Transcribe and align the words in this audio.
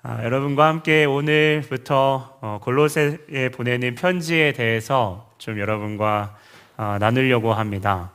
아, 0.00 0.22
여러분과 0.22 0.68
함께 0.68 1.04
오늘부터 1.04 2.38
어, 2.40 2.58
골로새에 2.62 3.48
보내는 3.52 3.96
편지에 3.96 4.52
대해서 4.52 5.28
좀 5.38 5.58
여러분과 5.58 6.36
어, 6.76 6.98
나누려고 7.00 7.52
합니다. 7.52 8.12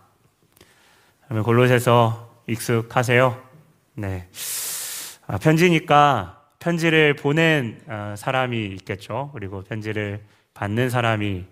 그러면 1.26 1.44
골로새서 1.44 2.44
익숙하세요? 2.48 3.38
네. 3.96 4.30
아, 5.28 5.38
편지니까 5.38 6.42
편지를 6.58 7.16
보낸 7.18 7.82
어, 7.88 8.16
사람이 8.18 8.66
있겠죠. 8.78 9.32
그리고 9.34 9.62
편지를 9.62 10.22
받는 10.54 10.90
사람이 10.90 11.44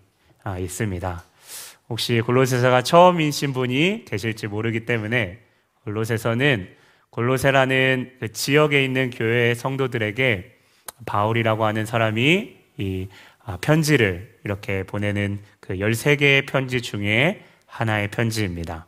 아, 0.45 0.57
있습니다. 0.57 1.23
혹시 1.89 2.21
골로새서가 2.21 2.83
처음이신 2.83 3.51
분이 3.51 4.05
계실지 4.05 4.47
모르기 4.47 4.85
때문에 4.85 5.41
골로새서는 5.83 6.80
골로새라는 7.11 8.13
그 8.21 8.31
지역에 8.31 8.83
있는 8.83 9.09
교회 9.09 9.53
성도들에게 9.53 10.57
바울이라고 11.05 11.65
하는 11.65 11.85
사람이 11.85 12.57
이 12.77 13.07
아, 13.43 13.57
편지를 13.59 14.39
이렇게 14.45 14.83
보내는 14.83 15.39
그 15.59 15.75
13개의 15.75 16.47
편지 16.47 16.81
중에 16.81 17.43
하나의 17.65 18.09
편지입니다. 18.09 18.85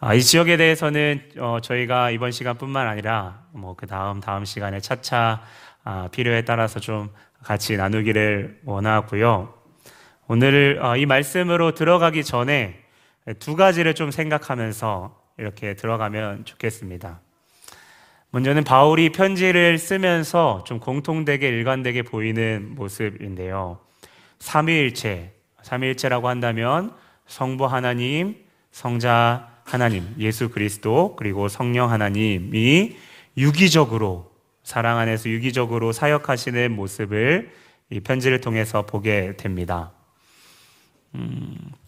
아, 0.00 0.14
이 0.14 0.22
지역에 0.22 0.56
대해서는 0.56 1.30
어, 1.38 1.58
저희가 1.62 2.10
이번 2.10 2.32
시간뿐만 2.32 2.88
아니라 2.88 3.44
뭐 3.52 3.74
그 3.76 3.86
다음 3.86 4.20
다음 4.20 4.44
시간에 4.44 4.80
차차 4.80 5.42
아, 5.84 6.08
필요에 6.10 6.42
따라서 6.42 6.80
좀 6.80 7.10
같이 7.42 7.76
나누기를 7.76 8.62
원하고요. 8.64 9.54
오늘 10.26 10.80
어, 10.82 10.96
이 10.96 11.06
말씀으로 11.06 11.72
들어가기 11.72 12.24
전에 12.24 12.82
두 13.38 13.54
가지를 13.54 13.94
좀 13.94 14.10
생각하면서 14.10 15.23
이렇게 15.38 15.74
들어가면 15.74 16.44
좋겠습니다. 16.44 17.20
먼저는 18.30 18.64
바울이 18.64 19.10
편지를 19.10 19.78
쓰면서 19.78 20.64
좀 20.66 20.80
공통되게 20.80 21.48
일관되게 21.48 22.02
보이는 22.02 22.74
모습인데요. 22.74 23.78
삼위일체, 24.40 25.32
삼위일체라고 25.62 26.28
한다면 26.28 26.92
성부 27.26 27.66
하나님, 27.66 28.36
성자 28.72 29.62
하나님, 29.64 30.14
예수 30.18 30.50
그리스도, 30.50 31.14
그리고 31.16 31.48
성령 31.48 31.90
하나님이 31.90 32.96
유기적으로 33.36 34.32
사랑 34.62 34.98
안에서 34.98 35.28
유기적으로 35.28 35.92
사역하시는 35.92 36.72
모습을 36.72 37.52
이 37.90 38.00
편지를 38.00 38.40
통해서 38.40 38.84
보게 38.84 39.36
됩니다. 39.36 39.92
음, 41.14 41.56
아, 41.72 41.83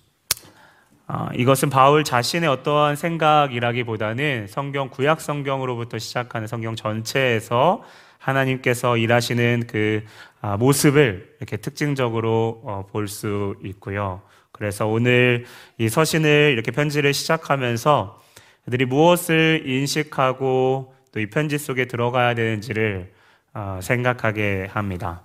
이것은 1.34 1.70
바울 1.70 2.04
자신의 2.04 2.48
어떠한 2.48 2.96
생각이라기보다는 2.96 4.46
성경 4.48 4.88
구약 4.88 5.20
성경으로부터 5.20 5.98
시작하는 5.98 6.46
성경 6.46 6.74
전체에서 6.74 7.82
하나님께서 8.18 8.96
일하시는 8.96 9.64
그 9.68 10.02
아, 10.40 10.56
모습을 10.56 11.36
이렇게 11.38 11.56
특징적으로 11.56 12.60
어, 12.64 12.86
볼수 12.90 13.54
있고요. 13.64 14.22
그래서 14.52 14.86
오늘 14.86 15.44
이 15.78 15.88
서신을 15.88 16.50
이렇게 16.52 16.70
편지를 16.70 17.14
시작하면서 17.14 18.20
그들이 18.64 18.84
무엇을 18.84 19.62
인식하고 19.66 20.96
또 21.16 21.20
이 21.20 21.26
편지 21.26 21.56
속에 21.56 21.86
들어가야 21.86 22.34
되는지를 22.34 23.10
어, 23.54 23.80
생각하게 23.82 24.68
합니다. 24.70 25.22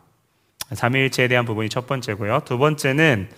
삼일체에 0.71 1.27
대한 1.27 1.43
부분이 1.43 1.67
첫 1.67 1.85
번째고요. 1.85 2.43
두 2.45 2.57
번째는 2.57 3.29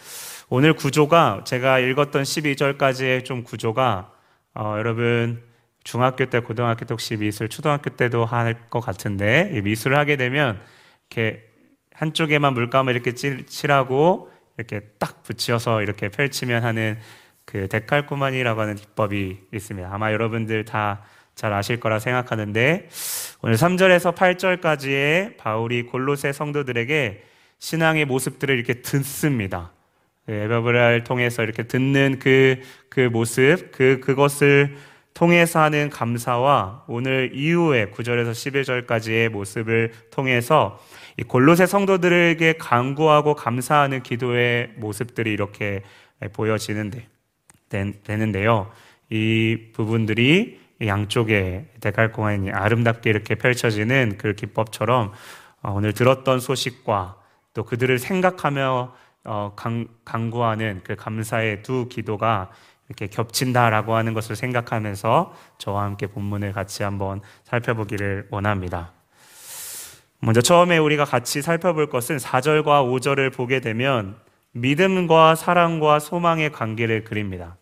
오늘 0.56 0.74
구조가 0.76 1.46
제가 1.46 1.80
읽었던 1.80 2.22
12절까지의 2.22 3.26
좀 3.26 3.44
구조가 3.44 4.12
어, 4.54 4.76
여러분 4.78 5.42
중학교 5.84 6.28
때, 6.28 6.42
고등학교 6.42 6.86
때 6.86 6.94
혹시 6.94 7.18
미술, 7.18 7.50
초등학교 7.50 7.90
때도 7.90 8.24
할 8.24 8.70
것 8.70 8.80
같은데 8.80 9.62
미술을 9.64 9.98
하게 9.98 10.16
되면 10.16 10.62
이렇게 11.10 11.44
한쪽에만 11.94 12.54
물감을 12.54 12.94
이렇게 12.94 13.16
칠하고 13.16 14.30
이렇게 14.60 14.82
딱 15.00 15.24
붙여서 15.24 15.82
이렇게 15.82 16.10
펼치면 16.10 16.64
하는 16.64 17.00
그 17.46 17.68
데칼코마니라고 17.68 18.62
하는 18.62 18.76
기법이 18.76 19.48
있습니다. 19.52 19.90
아마 19.92 20.12
여러분들 20.12 20.66
다 20.66 21.04
잘 21.34 21.52
아실 21.52 21.80
거라 21.80 21.98
생각하는데 21.98 22.90
오늘 23.42 23.56
3절에서 23.56 24.14
8절까지의 24.14 25.38
바울이 25.38 25.88
골로새 25.88 26.32
성도들에게 26.32 27.24
신앙의 27.58 28.06
모습들을 28.06 28.56
이렇게 28.56 28.84
듣습니다. 28.84 29.72
에바브라를 30.28 31.00
예, 31.00 31.04
통해서 31.04 31.44
이렇게 31.44 31.64
듣는 31.64 32.20
그, 32.20 32.62
그 32.90 33.02
모습, 33.02 33.72
그, 33.72 34.00
그것을 34.00 34.76
통해서 35.14 35.62
하는 35.62 35.90
감사와 35.90 36.86
오늘 36.88 37.32
이후에 37.34 37.92
9절에서 37.92 38.32
11절까지의 38.32 39.30
모습을 39.30 39.92
통해서 40.12 40.80
이 41.18 41.24
골로새 41.24 41.68
성도들에게 41.68 42.54
강구하고 42.54 43.36
감사하는 43.36 44.02
기도의 44.02 44.72
모습들이 44.78 45.32
이렇게 45.32 45.84
보여지는데, 46.34 47.08
되는데요. 47.70 48.72
이 49.10 49.72
부분들이 49.74 50.60
양쪽에 50.82 51.66
데칼코마인이 51.82 52.52
아름답게 52.52 53.10
이렇게 53.10 53.36
펼쳐지는 53.36 54.18
그 54.18 54.34
기법처럼 54.34 55.12
오늘 55.64 55.94
들었던 55.94 56.40
소식과 56.40 57.18
또 57.54 57.64
그들을 57.64 58.00
생각하며 58.00 58.94
어, 59.26 59.54
강, 59.56 59.88
강구하는 60.06 60.82
그 60.84 60.96
감사의 60.96 61.64
두 61.64 61.88
기도가 61.90 62.52
이렇게 62.88 63.08
겹친다라고 63.08 63.96
하는 63.96 64.14
것을 64.14 64.36
생각하면서 64.36 65.34
저와 65.58 65.84
함께 65.84 66.08
본문을 66.08 66.52
같이 66.52 66.84
한번 66.84 67.22
살펴보기를 67.44 68.28
원합니다. 68.30 68.92
먼저 70.20 70.42
처음에 70.42 70.78
우리가 70.78 71.06
같이 71.06 71.42
살펴볼 71.42 71.90
것은 71.90 72.18
4절과 72.18 72.64
5절을 72.64 73.34
보게 73.34 73.60
되면 73.60 74.16
믿음과 74.52 75.36
사랑과 75.36 76.00
소망의 76.00 76.52
관계를 76.52 77.04
그립니다. 77.04 77.58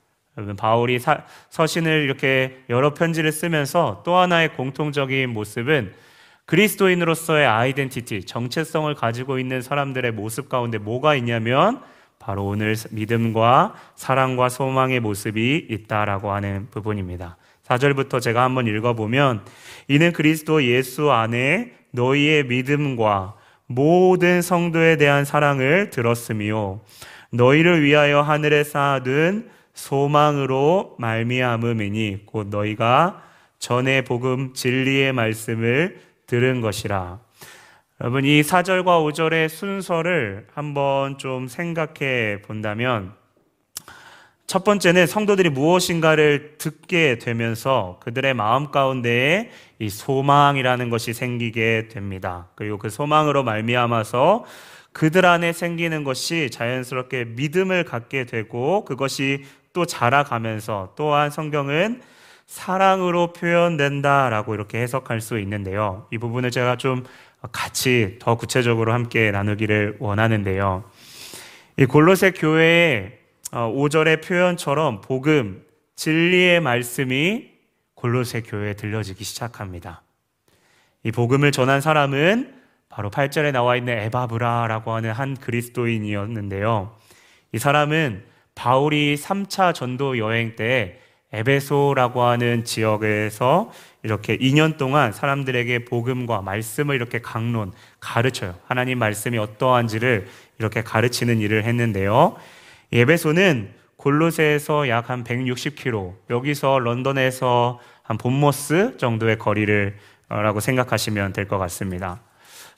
바울이 0.58 1.00
사, 1.00 1.24
서신을 1.50 2.04
이렇게 2.04 2.64
여러 2.70 2.94
편지를 2.94 3.32
쓰면서 3.32 4.02
또 4.06 4.16
하나의 4.16 4.54
공통적인 4.56 5.30
모습은 5.30 5.94
그리스도인으로서의 6.52 7.48
아이덴티티, 7.48 8.26
정체성을 8.26 8.94
가지고 8.96 9.40
있는 9.40 9.62
사람들의 9.62 10.12
모습 10.12 10.50
가운데 10.50 10.80
뭐가 10.80 11.16
있냐면 11.16 11.80
바로 12.20 12.46
오늘 12.46 12.76
믿음과 12.92 13.74
사랑과 13.96 14.50
소망의 14.50 15.00
모습이 15.00 15.68
있다라고 15.70 16.34
하는 16.34 16.68
부분입니다. 16.70 17.38
4절부터 17.66 18.22
제가 18.22 18.44
한번 18.44 18.68
읽어보면 18.68 19.46
이는 19.88 20.12
그리스도 20.12 20.62
예수 20.66 21.10
안에 21.10 21.72
너희의 21.92 22.44
믿음과 22.48 23.36
모든 23.68 24.42
성도에 24.42 24.98
대한 24.98 25.24
사랑을 25.24 25.90
들었으며 25.90 26.82
너희를 27.32 27.82
위하여 27.82 28.20
하늘에 28.20 28.66
쌓아둔 28.66 29.50
소망으로 29.74 30.98
말미암음이니 31.00 32.26
곧 32.26 32.50
너희가 32.50 33.24
전에 33.58 34.04
복음 34.04 34.54
진리의 34.54 35.14
말씀을 35.14 36.11
들은 36.32 36.62
것이라. 36.62 37.20
여러분, 38.00 38.24
이 38.24 38.42
4절과 38.42 38.86
5절의 38.86 39.50
순서를 39.50 40.48
한번 40.54 41.18
좀 41.18 41.50
생각해 41.50 42.42
본다면, 42.44 43.12
첫 44.48 44.64
번째는 44.64 45.08
성도들이 45.08 45.50
무엇인가를 45.50 46.56
듣게 46.58 47.18
되면서 47.18 48.00
그들의 48.02 48.34
마음 48.34 48.72
가운데에 48.72 49.50
이 49.80 49.90
소망이라는 49.90 50.90
것이 50.90 51.12
생기게 51.14 51.90
됩니다. 51.90 52.48
그리고 52.56 52.78
그 52.78 52.90
소망으로 52.90 53.44
말미암아서 53.44 54.46
그들 54.94 55.26
안에 55.26 55.52
생기는 55.52 56.06
것이 56.06 56.50
자연스럽게 56.50 57.26
믿음을 57.26 57.84
갖게 57.84 58.26
되고 58.26 58.86
그것이 58.86 59.44
또 59.74 59.86
자라가면서 59.86 60.94
또한 60.96 61.30
성경은 61.30 62.02
사랑으로 62.52 63.32
표현된다라고 63.32 64.54
이렇게 64.54 64.82
해석할 64.82 65.22
수 65.22 65.40
있는데요. 65.40 66.06
이 66.12 66.18
부분을 66.18 66.52
제가 66.52 66.76
좀 66.76 67.06
같이 67.54 68.18
더 68.20 68.36
구체적으로 68.36 68.92
함께 68.92 69.32
나누기를 69.32 69.96
원하는데요. 70.00 70.84
이 71.78 71.86
골로새 71.86 72.32
교회의 72.32 73.18
5절의 73.52 74.18
어, 74.18 74.22
표현처럼 74.22 75.00
복음, 75.00 75.64
진리의 75.96 76.60
말씀이 76.60 77.52
골로새 77.96 78.42
교회에 78.42 78.74
들려지기 78.74 79.24
시작합니다. 79.24 80.02
이 81.04 81.12
복음을 81.12 81.54
전한 81.54 81.80
사람은 81.80 82.54
바로 82.90 83.10
8절에 83.10 83.54
나와 83.54 83.78
있는 83.78 83.98
에바브라라고 83.98 84.92
하는 84.92 85.12
한 85.14 85.38
그리스도인이었는데요. 85.38 86.98
이 87.54 87.58
사람은 87.58 88.26
바울이 88.56 89.16
3차 89.16 89.74
전도 89.74 90.18
여행 90.18 90.58
때 90.58 91.00
에베소라고 91.34 92.24
하는 92.24 92.64
지역에서 92.66 93.72
이렇게 94.04 94.38
2년 94.38 94.78
동안 94.78 95.12
사람들에게 95.14 95.86
복음과 95.86 96.42
말씀을 96.42 96.96
이렇게 96.96 97.22
강론, 97.22 97.72
가르쳐요. 98.00 98.56
하나님 98.66 99.00
말씀이 99.00 99.38
어떠한지를 99.38 100.28
이렇게 100.60 100.82
가르치는 100.84 101.40
일을 101.40 101.64
했는데요. 101.64 102.36
에베소는 102.92 103.70
골로새에서 103.98 104.90
약 104.90 105.10
한 105.10 105.24
160km, 105.24 106.14
여기서 106.30 106.80
런던에서 106.80 107.80
한 108.04 108.18
본머스 108.18 108.98
정도의 108.98 109.38
거리를 109.38 109.96
라고 110.28 110.60
생각하시면 110.60 111.34
될 111.34 111.48
것 111.48 111.58
같습니다. 111.60 112.20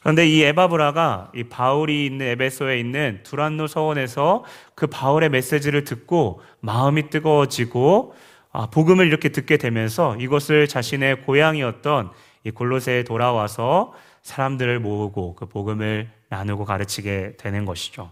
그런데 0.02 0.28
이 0.28 0.44
에바브라가 0.44 1.32
이 1.34 1.46
바울이 1.46 2.06
있는 2.06 2.26
에베소에 2.26 2.78
있는 2.78 3.22
두란노 3.24 3.68
서원에서 3.68 4.44
그 4.76 4.88
바울의 4.88 5.30
메시지를 5.30 5.86
듣고 5.86 6.42
마음이 6.60 7.10
뜨거워지고 7.10 8.14
아, 8.14 8.18
복음을 8.72 9.08
이렇게 9.08 9.30
듣게 9.30 9.58
되면서 9.58 10.16
이것을 10.18 10.68
자신의 10.68 11.24
고향이었던 11.24 12.12
이 12.44 12.52
골로새에 12.52 13.04
돌아와서 13.04 13.94
사람들을 14.22 14.80
모으고 14.80 15.36
그 15.36 15.46
복음을 15.46 16.10
나누고 16.30 16.66
가르치게 16.66 17.38
되는 17.38 17.66
것이죠. 17.66 18.12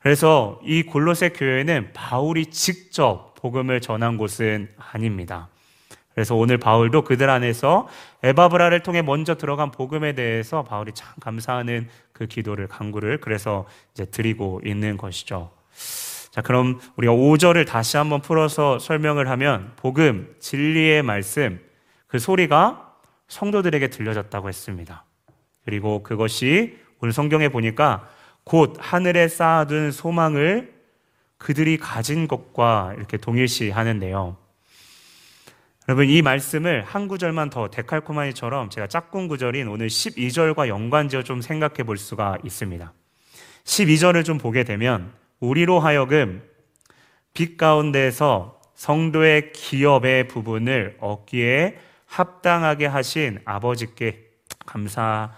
그래서 0.00 0.60
이 0.62 0.82
골로새 0.82 1.30
교회는 1.30 1.92
바울이 1.92 2.46
직접 2.46 3.34
복음을 3.34 3.80
전한 3.80 4.16
곳은 4.16 4.68
아닙니다. 4.78 5.48
그래서 6.14 6.34
오늘 6.34 6.58
바울도 6.58 7.02
그들 7.02 7.28
안에서 7.28 7.88
에바브라를 8.22 8.82
통해 8.82 9.02
먼저 9.02 9.34
들어간 9.34 9.70
복음에 9.70 10.14
대해서 10.14 10.62
바울이 10.62 10.92
참 10.94 11.12
감사하는 11.20 11.88
그 12.12 12.26
기도를 12.26 12.68
강구를 12.68 13.20
그래서 13.20 13.66
이제 13.92 14.06
드리고 14.06 14.62
있는 14.64 14.96
것이죠. 14.96 15.50
자, 16.36 16.42
그럼 16.42 16.78
우리가 16.96 17.14
5절을 17.14 17.66
다시 17.66 17.96
한번 17.96 18.20
풀어서 18.20 18.78
설명을 18.78 19.30
하면 19.30 19.72
복음, 19.76 20.34
진리의 20.38 21.02
말씀 21.02 21.58
그 22.06 22.18
소리가 22.18 22.94
성도들에게 23.28 23.88
들려졌다고 23.88 24.46
했습니다. 24.46 25.06
그리고 25.64 26.02
그것이 26.02 26.76
오늘 27.00 27.14
성경에 27.14 27.48
보니까 27.48 28.10
곧 28.44 28.76
하늘에 28.78 29.28
쌓아둔 29.28 29.90
소망을 29.90 30.74
그들이 31.38 31.78
가진 31.78 32.28
것과 32.28 32.92
이렇게 32.98 33.16
동일시 33.16 33.70
하는데요. 33.70 34.36
여러분 35.88 36.06
이 36.06 36.20
말씀을 36.20 36.82
한 36.82 37.08
구절만 37.08 37.48
더 37.48 37.70
데칼코마니처럼 37.70 38.68
제가 38.68 38.88
짝꿍 38.88 39.28
구절인 39.28 39.68
오늘 39.68 39.86
12절과 39.86 40.68
연관지어 40.68 41.22
좀 41.22 41.40
생각해 41.40 41.84
볼 41.84 41.96
수가 41.96 42.36
있습니다. 42.44 42.92
12절을 43.64 44.22
좀 44.22 44.36
보게 44.36 44.64
되면 44.64 45.14
우리로 45.40 45.80
하여금 45.80 46.42
빛 47.34 47.56
가운데서 47.56 48.60
성도의 48.74 49.52
기업의 49.52 50.28
부분을 50.28 50.96
얻기에 51.00 51.78
합당하게 52.06 52.86
하신 52.86 53.40
아버지께 53.44 54.30
감사하게 54.64 55.34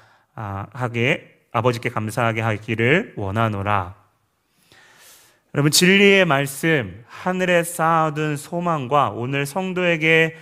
아버지께 1.52 1.88
감사하게 1.88 2.40
하기를 2.42 3.14
원하노라. 3.16 3.96
여러분 5.54 5.70
진리의 5.70 6.24
말씀 6.26 7.04
하늘에 7.08 7.64
쌓아둔 7.64 8.36
소망과 8.36 9.10
오늘 9.10 9.46
성도에게 9.46 10.36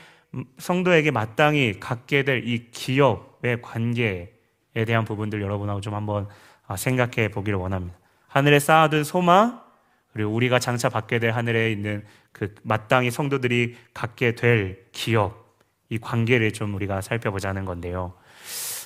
성도에게 0.58 1.10
마땅히 1.10 1.78
갖게 1.80 2.22
될 2.22 2.42
이 2.44 2.70
기업의 2.70 3.62
관계에 3.62 4.28
대한 4.86 5.04
부분들 5.04 5.40
여러분하고 5.40 5.80
좀 5.80 5.94
한번 5.94 6.28
아, 6.66 6.76
생각해 6.76 7.28
보기를 7.28 7.58
원합니다. 7.58 7.96
하늘에 8.36 8.58
쌓아둔 8.58 9.02
소망 9.02 9.62
그리고 10.12 10.30
우리가 10.34 10.58
장차 10.58 10.90
받게 10.90 11.20
될 11.20 11.30
하늘에 11.30 11.72
있는 11.72 12.04
그 12.32 12.54
마땅히 12.64 13.10
성도들이 13.10 13.76
갖게 13.94 14.34
될 14.34 14.84
기업 14.92 15.56
이 15.88 15.96
관계를 15.96 16.52
좀 16.52 16.74
우리가 16.74 17.00
살펴보자는 17.00 17.64
건데요. 17.64 18.12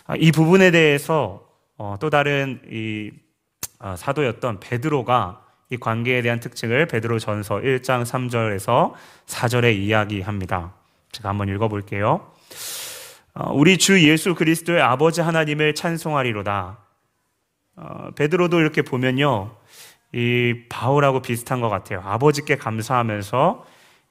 아, 0.06 0.14
이 0.16 0.30
부분에 0.30 0.70
대해서 0.70 1.48
어, 1.76 1.96
또 1.98 2.10
다른 2.10 2.60
이 2.70 3.10
아, 3.80 3.96
사도였던 3.96 4.60
베드로가 4.60 5.44
이 5.70 5.78
관계에 5.78 6.22
대한 6.22 6.38
특징을 6.38 6.86
베드로 6.86 7.18
전서 7.18 7.56
1장 7.56 8.04
3절에서 8.04 8.92
4절에 9.26 9.74
이야기합니다. 9.74 10.74
제가 11.10 11.28
한번 11.28 11.48
읽어볼게요. 11.48 12.32
어, 13.34 13.52
우리 13.52 13.78
주 13.78 14.00
예수 14.08 14.36
그리스도의 14.36 14.80
아버지 14.80 15.20
하나님을 15.20 15.74
찬송하리로다. 15.74 16.89
어, 17.76 18.10
베드로도 18.14 18.60
이렇게 18.60 18.82
보면요. 18.82 19.56
이 20.12 20.64
바울하고 20.68 21.22
비슷한 21.22 21.60
것 21.60 21.68
같아요. 21.68 22.00
아버지께 22.04 22.56
감사하면서 22.56 23.64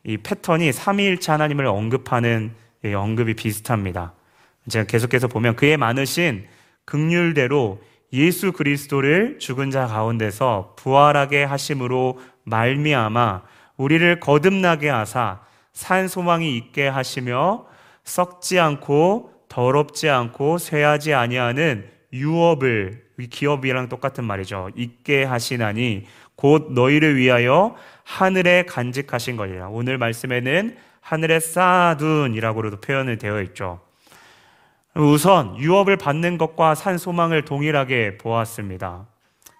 이 0.05 0.17
패턴이 0.17 0.71
삼위일체 0.71 1.31
하나님을 1.31 1.65
언급하는 1.65 2.53
언급이 2.83 3.33
비슷합니다. 3.33 4.13
제가 4.69 4.85
계속해서 4.85 5.27
보면 5.27 5.55
그의 5.55 5.77
많으신 5.77 6.47
극률대로 6.85 7.81
예수 8.13 8.51
그리스도를 8.51 9.37
죽은 9.39 9.71
자 9.71 9.85
가운데서 9.85 10.75
부활하게 10.77 11.43
하심으로 11.43 12.19
말미암아 12.45 13.43
우리를 13.77 14.19
거듭나게 14.19 14.89
하사 14.89 15.41
산 15.73 16.07
소망이 16.07 16.57
있게 16.57 16.87
하시며 16.87 17.65
썩지 18.03 18.59
않고 18.59 19.31
더럽지 19.47 20.09
않고 20.09 20.57
쇠하지 20.57 21.13
아니하는 21.13 21.89
유업을 22.11 23.08
기업이랑 23.27 23.89
똑같은 23.89 24.23
말이죠. 24.23 24.69
있게 24.75 25.23
하시나니 25.23 26.05
곧 26.35 26.71
너희를 26.71 27.17
위하여 27.17 27.75
하늘에 28.03 28.63
간직하신 28.63 29.35
거니라. 29.35 29.69
오늘 29.69 29.97
말씀에는 29.97 30.77
하늘에 31.01 31.39
쌓아둔이라고도 31.39 32.81
표현을 32.81 33.17
되어 33.17 33.41
있죠. 33.43 33.81
우선 34.95 35.57
유업을 35.57 35.97
받는 35.97 36.37
것과 36.37 36.75
산 36.75 36.97
소망을 36.97 37.45
동일하게 37.45 38.17
보았습니다. 38.17 39.07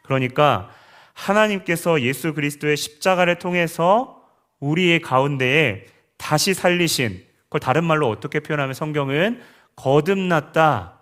그러니까 0.04 0.70
하나님께서 1.14 2.02
예수 2.02 2.34
그리스도의 2.34 2.78
십자가를 2.78 3.40
통해서 3.40 4.24
우리의 4.60 5.02
가운데에 5.02 5.86
다시 6.18 6.54
살리신 6.54 7.24
그걸 7.44 7.60
다른 7.60 7.84
말로 7.84 8.10
어떻게 8.10 8.40
표현하면 8.40 8.74
성경은 8.74 9.42
거듭났다 9.76 10.99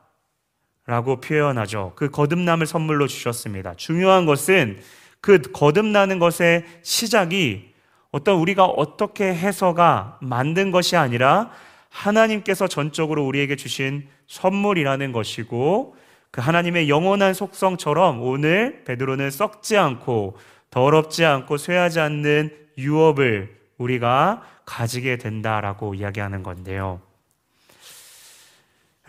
라고 0.88 1.20
표현하죠. 1.20 1.92
그 1.96 2.10
거듭남을 2.10 2.66
선물로 2.66 3.08
주셨습니다. 3.08 3.76
중요한 3.76 4.26
것은 4.26 4.80
그 5.20 5.42
거듭나는 5.42 6.18
것의 6.18 6.64
시작이 6.82 7.74
어떤 8.12 8.40
우리가 8.40 8.64
어떻게 8.66 9.26
해서가 9.26 10.18
만든 10.22 10.72
것이 10.72 10.96
아니라 10.96 11.52
하나님께서 11.90 12.68
전적으로 12.68 13.26
우리에게 13.26 13.58
주신 13.58 14.08
선물이라는 14.28 15.12
것이고 15.12 15.96
그 16.32 16.40
하나님의 16.42 16.88
영원한 16.88 17.34
속성처럼 17.34 18.22
오늘 18.22 18.84
베드로는 18.86 19.30
썩지 19.30 19.78
않고 19.78 20.38
더럽지 20.70 21.26
않고 21.26 21.58
쇠하지 21.58 22.00
않는 22.00 22.56
유업을 22.78 23.58
우리가 23.78 24.42
가지게 24.66 25.18
된다라고 25.18 25.96
이야기하는 25.96 26.44
건데요. 26.44 27.02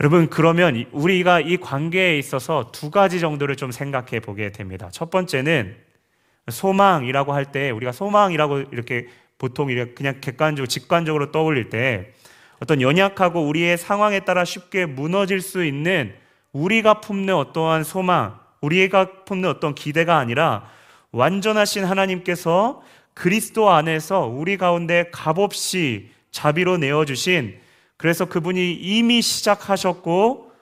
여러분, 0.01 0.29
그러면 0.29 0.85
우리가 0.93 1.41
이 1.41 1.57
관계에 1.57 2.17
있어서 2.17 2.71
두 2.71 2.89
가지 2.89 3.19
정도를 3.19 3.57
좀 3.57 3.71
생각해 3.71 4.21
보게 4.21 4.51
됩니다. 4.51 4.89
첫 4.91 5.09
번째는 5.11 5.75
소망이라고 6.49 7.33
할 7.33 7.45
때 7.45 7.69
우리가 7.71 7.91
소망이라고 7.91 8.59
이렇게 8.71 9.07
보통 9.37 9.69
이렇게 9.69 9.93
그냥 9.93 10.21
객관적으로 10.21 10.67
직관적으로 10.67 11.31
떠올릴 11.31 11.69
때 11.69 12.13
어떤 12.61 12.81
연약하고 12.81 13.45
우리의 13.45 13.77
상황에 13.77 14.21
따라 14.21 14.45
쉽게 14.45 14.85
무너질 14.85 15.41
수 15.41 15.65
있는 15.65 16.13
우리가 16.53 17.01
품는 17.01 17.35
어떠한 17.35 17.83
소망, 17.83 18.39
우리가 18.61 19.23
품는 19.25 19.49
어떤 19.49 19.75
기대가 19.75 20.17
아니라 20.17 20.65
완전하신 21.11 21.83
하나님께서 21.83 22.81
그리스도 23.13 23.69
안에서 23.69 24.21
우리 24.21 24.57
가운데 24.57 25.09
값없이 25.11 26.09
자비로 26.31 26.77
내어주신 26.77 27.59
그래서 27.99 28.23
그분이 28.23 28.75
이미 28.75 29.21
시작하셨고 29.21 30.53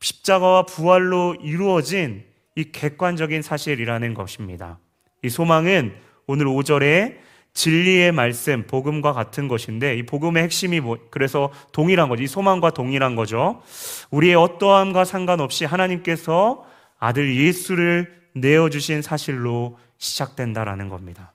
십자가와 0.00 0.66
부활로 0.66 1.36
이루어진 1.40 2.24
이 2.56 2.72
객관적인 2.72 3.42
사실이라는 3.42 4.12
것입니다. 4.12 4.80
이 5.22 5.28
소망은 5.28 5.94
오늘 6.26 6.46
5절에 6.46 7.16
진리의 7.52 8.10
말씀, 8.10 8.66
복음과 8.66 9.12
같은 9.12 9.46
것인데 9.46 9.96
이 9.96 10.02
복음의 10.02 10.42
핵심이 10.42 10.80
뭐, 10.80 10.98
그래서 11.12 11.52
동일한 11.70 12.08
거죠. 12.08 12.24
이 12.24 12.26
소망과 12.26 12.70
동일한 12.70 13.14
거죠. 13.14 13.62
우리의 14.10 14.34
어떠함과 14.34 15.04
상관없이 15.04 15.64
하나님께서 15.64 16.66
아들 16.98 17.36
예수를 17.36 18.20
내어주신 18.34 19.00
사실로 19.00 19.78
시작된다라는 19.98 20.88
겁니다. 20.88 21.32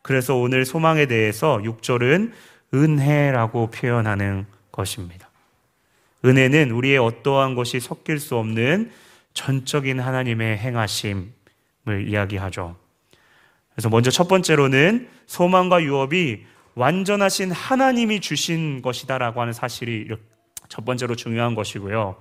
그래서 0.00 0.34
오늘 0.34 0.64
소망에 0.64 1.04
대해서 1.04 1.58
6절은 1.58 2.32
은혜라고 2.72 3.70
표현하는 3.70 4.46
것입니다. 4.72 5.30
은혜는 6.24 6.70
우리의 6.70 6.98
어떠한 6.98 7.54
것이 7.54 7.80
섞일 7.80 8.18
수 8.18 8.36
없는 8.36 8.90
전적인 9.34 10.00
하나님의 10.00 10.58
행하심을 10.58 12.08
이야기하죠. 12.08 12.76
그래서 13.74 13.88
먼저 13.88 14.10
첫 14.10 14.28
번째로는 14.28 15.08
소망과 15.26 15.82
유업이 15.82 16.44
완전하신 16.74 17.50
하나님이 17.50 18.20
주신 18.20 18.82
것이다라고 18.82 19.40
하는 19.40 19.52
사실이 19.52 20.08
첫 20.68 20.84
번째로 20.84 21.16
중요한 21.16 21.54
것이고요. 21.54 22.16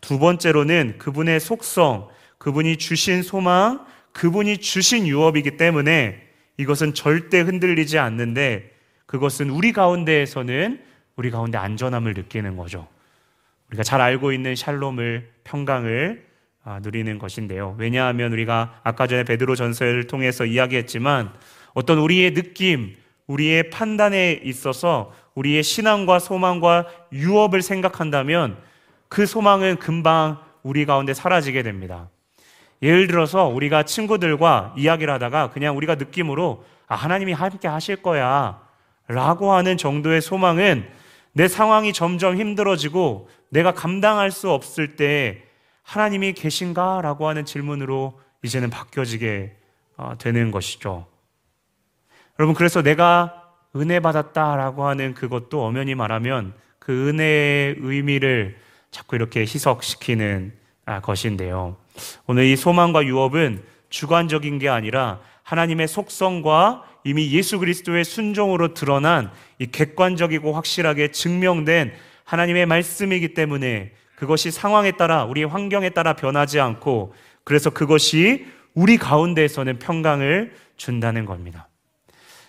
두 0.00 0.18
번째로는 0.18 0.96
그분의 0.98 1.40
속성, 1.40 2.08
그분이 2.38 2.76
주신 2.76 3.22
소망, 3.22 3.84
그분이 4.12 4.58
주신 4.58 5.06
유업이기 5.06 5.56
때문에 5.56 6.22
이것은 6.56 6.94
절대 6.94 7.40
흔들리지 7.40 7.98
않는데 7.98 8.72
그것은 9.06 9.50
우리 9.50 9.72
가운데에서는 9.72 10.80
우리 11.16 11.30
가운데 11.30 11.56
안전함을 11.56 12.12
느끼는 12.12 12.56
거죠. 12.56 12.86
우리가 13.68 13.82
잘 13.82 14.00
알고 14.00 14.32
있는 14.32 14.54
샬롬을 14.54 15.30
평강을 15.44 16.26
아, 16.64 16.80
누리는 16.82 17.18
것인데요. 17.18 17.74
왜냐하면 17.78 18.32
우리가 18.32 18.80
아까 18.82 19.06
전에 19.06 19.24
베드로 19.24 19.54
전서를 19.54 20.08
통해서 20.08 20.44
이야기했지만 20.44 21.32
어떤 21.74 21.98
우리의 21.98 22.34
느낌, 22.34 22.96
우리의 23.28 23.70
판단에 23.70 24.40
있어서 24.44 25.12
우리의 25.34 25.62
신앙과 25.62 26.18
소망과 26.18 26.86
유업을 27.12 27.62
생각한다면 27.62 28.58
그 29.08 29.26
소망은 29.26 29.76
금방 29.76 30.38
우리 30.62 30.84
가운데 30.84 31.14
사라지게 31.14 31.62
됩니다. 31.62 32.08
예를 32.82 33.06
들어서 33.06 33.46
우리가 33.46 33.84
친구들과 33.84 34.74
이야기를 34.76 35.12
하다가 35.14 35.50
그냥 35.50 35.76
우리가 35.76 35.94
느낌으로 35.94 36.64
아, 36.88 36.94
하나님이 36.94 37.32
함께 37.32 37.68
하실 37.68 37.96
거야 37.96 38.60
라고 39.08 39.52
하는 39.52 39.76
정도의 39.76 40.20
소망은 40.20 40.88
내 41.36 41.48
상황이 41.48 41.92
점점 41.92 42.38
힘들어지고 42.38 43.28
내가 43.50 43.74
감당할 43.74 44.30
수 44.30 44.50
없을 44.50 44.96
때 44.96 45.42
하나님이 45.82 46.32
계신가? 46.32 47.02
라고 47.02 47.28
하는 47.28 47.44
질문으로 47.44 48.18
이제는 48.42 48.70
바뀌어지게 48.70 49.54
어, 49.98 50.14
되는 50.18 50.50
것이죠. 50.50 51.06
여러분, 52.38 52.54
그래서 52.54 52.80
내가 52.80 53.52
은혜 53.76 54.00
받았다라고 54.00 54.86
하는 54.86 55.12
그것도 55.12 55.62
엄연히 55.62 55.94
말하면 55.94 56.54
그 56.78 57.10
은혜의 57.10 57.76
의미를 57.80 58.56
자꾸 58.90 59.16
이렇게 59.16 59.40
희석시키는 59.40 60.54
아, 60.86 61.02
것인데요. 61.02 61.76
오늘 62.26 62.44
이 62.44 62.56
소망과 62.56 63.04
유업은 63.04 63.62
주관적인 63.90 64.58
게 64.58 64.70
아니라 64.70 65.20
하나님의 65.42 65.86
속성과 65.86 66.84
이미 67.06 67.30
예수 67.30 67.60
그리스도의 67.60 68.04
순종으로 68.04 68.74
드러난 68.74 69.30
이 69.60 69.66
객관적이고 69.66 70.52
확실하게 70.52 71.12
증명된 71.12 71.92
하나님의 72.24 72.66
말씀이기 72.66 73.32
때문에 73.32 73.92
그것이 74.16 74.50
상황에 74.50 74.90
따라 74.90 75.24
우리의 75.24 75.46
환경에 75.46 75.90
따라 75.90 76.14
변하지 76.14 76.58
않고 76.58 77.14
그래서 77.44 77.70
그것이 77.70 78.46
우리 78.74 78.96
가운데에서는 78.98 79.78
평강을 79.78 80.52
준다는 80.76 81.26
겁니다. 81.26 81.68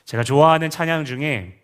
제가 0.06 0.24
좋아하는 0.24 0.72
찬양 0.72 1.06
중에 1.06 1.60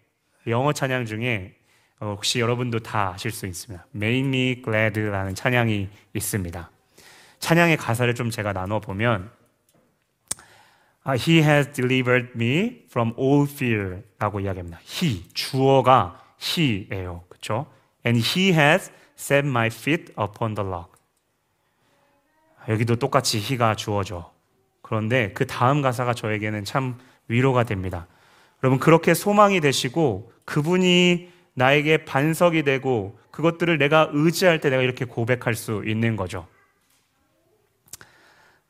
영어 0.45 0.71
찬양 0.71 1.07
중에 1.07 1.55
어, 1.99 2.13
혹시 2.15 2.39
여러분도 2.39 2.79
다 2.79 3.13
아실 3.15 3.31
수 3.31 3.47
있습니다. 3.47 3.87
Make 3.95 4.27
Me 4.27 4.61
Glad라는 4.63 5.33
찬양이 5.33 5.89
있습니다. 6.13 6.69
찬양의 7.39 7.77
가사를 7.77 8.13
좀 8.13 8.29
제가 8.29 8.53
나눠 8.53 8.79
보면 8.79 9.31
He 11.11 11.41
has 11.41 11.71
delivered 11.73 12.31
me 12.33 12.85
from 12.87 13.13
all 13.19 13.47
fear라고 13.49 14.39
이야기합니다. 14.39 14.79
He 14.79 15.23
주어가 15.33 16.21
He예요, 16.41 17.23
그렇죠? 17.27 17.67
And 18.05 18.25
He 18.25 18.53
has 18.53 18.91
set 19.17 19.45
my 19.47 19.67
feet 19.67 20.13
upon 20.19 20.55
the 20.55 20.67
rock. 20.67 20.91
여기도 22.69 22.95
똑같이 22.95 23.37
He가 23.37 23.75
주어죠. 23.75 24.31
그런데 24.81 25.33
그 25.33 25.45
다음 25.45 25.81
가사가 25.81 26.13
저에게는 26.13 26.63
참 26.63 26.97
위로가 27.27 27.63
됩니다. 27.63 28.07
여러분, 28.63 28.79
그렇게 28.79 29.13
소망이 29.13 29.59
되시고 29.59 30.31
그분이 30.45 31.29
나에게 31.55 32.05
반석이 32.05 32.63
되고 32.63 33.19
그것들을 33.31 33.77
내가 33.77 34.09
의지할 34.13 34.61
때 34.61 34.69
내가 34.69 34.81
이렇게 34.81 35.03
고백할 35.05 35.55
수 35.55 35.83
있는 35.85 36.15
거죠. 36.15 36.47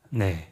네. 0.09 0.49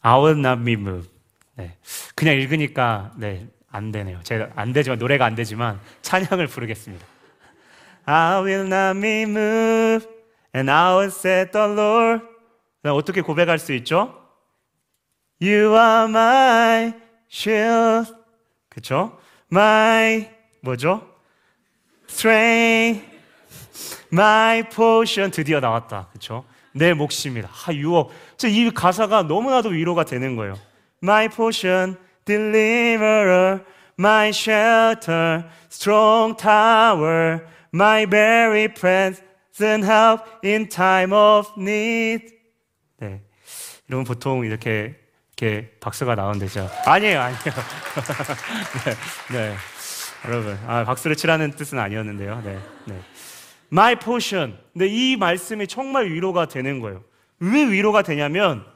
I 0.00 0.18
will 0.18 0.38
not 0.38 0.64
be 0.64 0.74
moved. 0.74 1.19
네. 1.60 1.76
그냥 2.14 2.36
읽으니까, 2.36 3.12
네, 3.16 3.46
안 3.70 3.92
되네요. 3.92 4.20
제가 4.22 4.48
안 4.56 4.72
되지만, 4.72 4.98
노래가 4.98 5.26
안 5.26 5.34
되지만, 5.34 5.78
찬양을 6.00 6.46
부르겠습니다. 6.46 7.04
I 8.06 8.42
will 8.42 8.66
not 8.66 8.98
be 8.98 9.22
moved, 9.24 10.08
and 10.56 10.70
I 10.70 10.94
will 10.94 11.08
set 11.08 11.52
the 11.52 11.66
Lord. 11.70 12.24
어떻게 12.82 13.20
고백할 13.20 13.58
수 13.58 13.74
있죠? 13.74 14.16
You 15.42 15.76
are 15.76 16.08
my 16.08 16.94
shield. 17.30 18.14
그쵸? 18.70 19.18
My, 19.52 20.30
뭐죠? 20.62 21.06
Strength. 22.08 23.06
My 24.10 24.62
portion. 24.62 25.30
드디어 25.30 25.60
나왔다. 25.60 26.08
그쵸? 26.12 26.46
내 26.72 26.94
몫입니다. 26.94 27.50
아, 27.66 27.72
유업. 27.74 28.12
이 28.44 28.70
가사가 28.70 29.24
너무나도 29.24 29.68
위로가 29.70 30.04
되는 30.06 30.36
거예요. 30.36 30.56
My 31.02 31.28
portion, 31.28 31.96
deliverer, 32.26 33.64
my 33.96 34.30
shelter, 34.32 35.44
strong 35.70 36.36
tower, 36.36 37.46
my 37.72 38.06
very 38.06 38.68
present 38.68 39.84
help 39.84 40.20
in 40.44 40.68
time 40.68 41.12
of 41.12 41.50
need. 41.56 42.32
네. 43.00 43.20
여러분 43.88 44.04
보통 44.04 44.44
이렇게 44.44 44.94
이렇게 45.36 45.70
박수가 45.80 46.14
나오는데 46.14 46.48
죠 46.48 46.68
아니에요, 46.84 47.20
아니에요. 47.20 47.40
네, 48.84 48.94
네, 49.32 49.56
여러분, 50.26 50.58
아, 50.66 50.84
박수를 50.84 51.16
치라는 51.16 51.52
뜻은 51.52 51.78
아니었는데요. 51.78 52.42
네, 52.44 52.58
네. 52.84 53.00
My 53.72 53.96
portion. 53.96 54.58
근데 54.72 54.86
이 54.86 55.16
말씀이 55.16 55.66
정말 55.66 56.10
위로가 56.10 56.46
되는 56.46 56.80
거예요. 56.80 57.02
왜 57.38 57.64
위로가 57.64 58.02
되냐면 58.02 58.66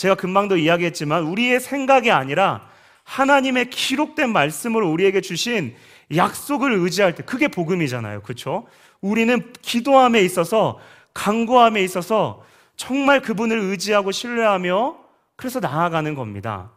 제가 0.00 0.14
금방도 0.14 0.56
이야기했지만 0.56 1.24
우리의 1.24 1.60
생각이 1.60 2.10
아니라 2.10 2.66
하나님의 3.04 3.68
기록된 3.68 4.32
말씀을 4.32 4.82
우리에게 4.82 5.20
주신 5.20 5.76
약속을 6.16 6.72
의지할 6.72 7.14
때 7.14 7.22
그게 7.22 7.48
복음이잖아요. 7.48 8.22
그렇죠? 8.22 8.66
우리는 9.02 9.52
기도함에 9.60 10.22
있어서 10.22 10.78
강구함에 11.12 11.82
있어서 11.82 12.42
정말 12.76 13.20
그분을 13.20 13.58
의지하고 13.58 14.10
신뢰하며 14.10 14.96
그래서 15.36 15.60
나아가는 15.60 16.14
겁니다. 16.14 16.70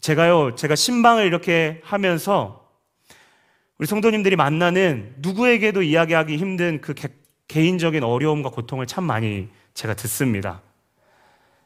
제가요, 0.00 0.54
제가 0.54 0.74
신방을 0.74 1.26
이렇게 1.26 1.82
하면서 1.84 2.66
우리 3.76 3.86
성도님들이 3.86 4.36
만나는 4.36 5.16
누구에게도 5.18 5.82
이야기하기 5.82 6.38
힘든 6.38 6.80
그 6.80 6.94
개, 6.94 7.08
개인적인 7.46 8.02
어려움과 8.04 8.48
고통을 8.48 8.86
참 8.86 9.04
많이 9.04 9.48
제가 9.74 9.92
듣습니다. 9.92 10.62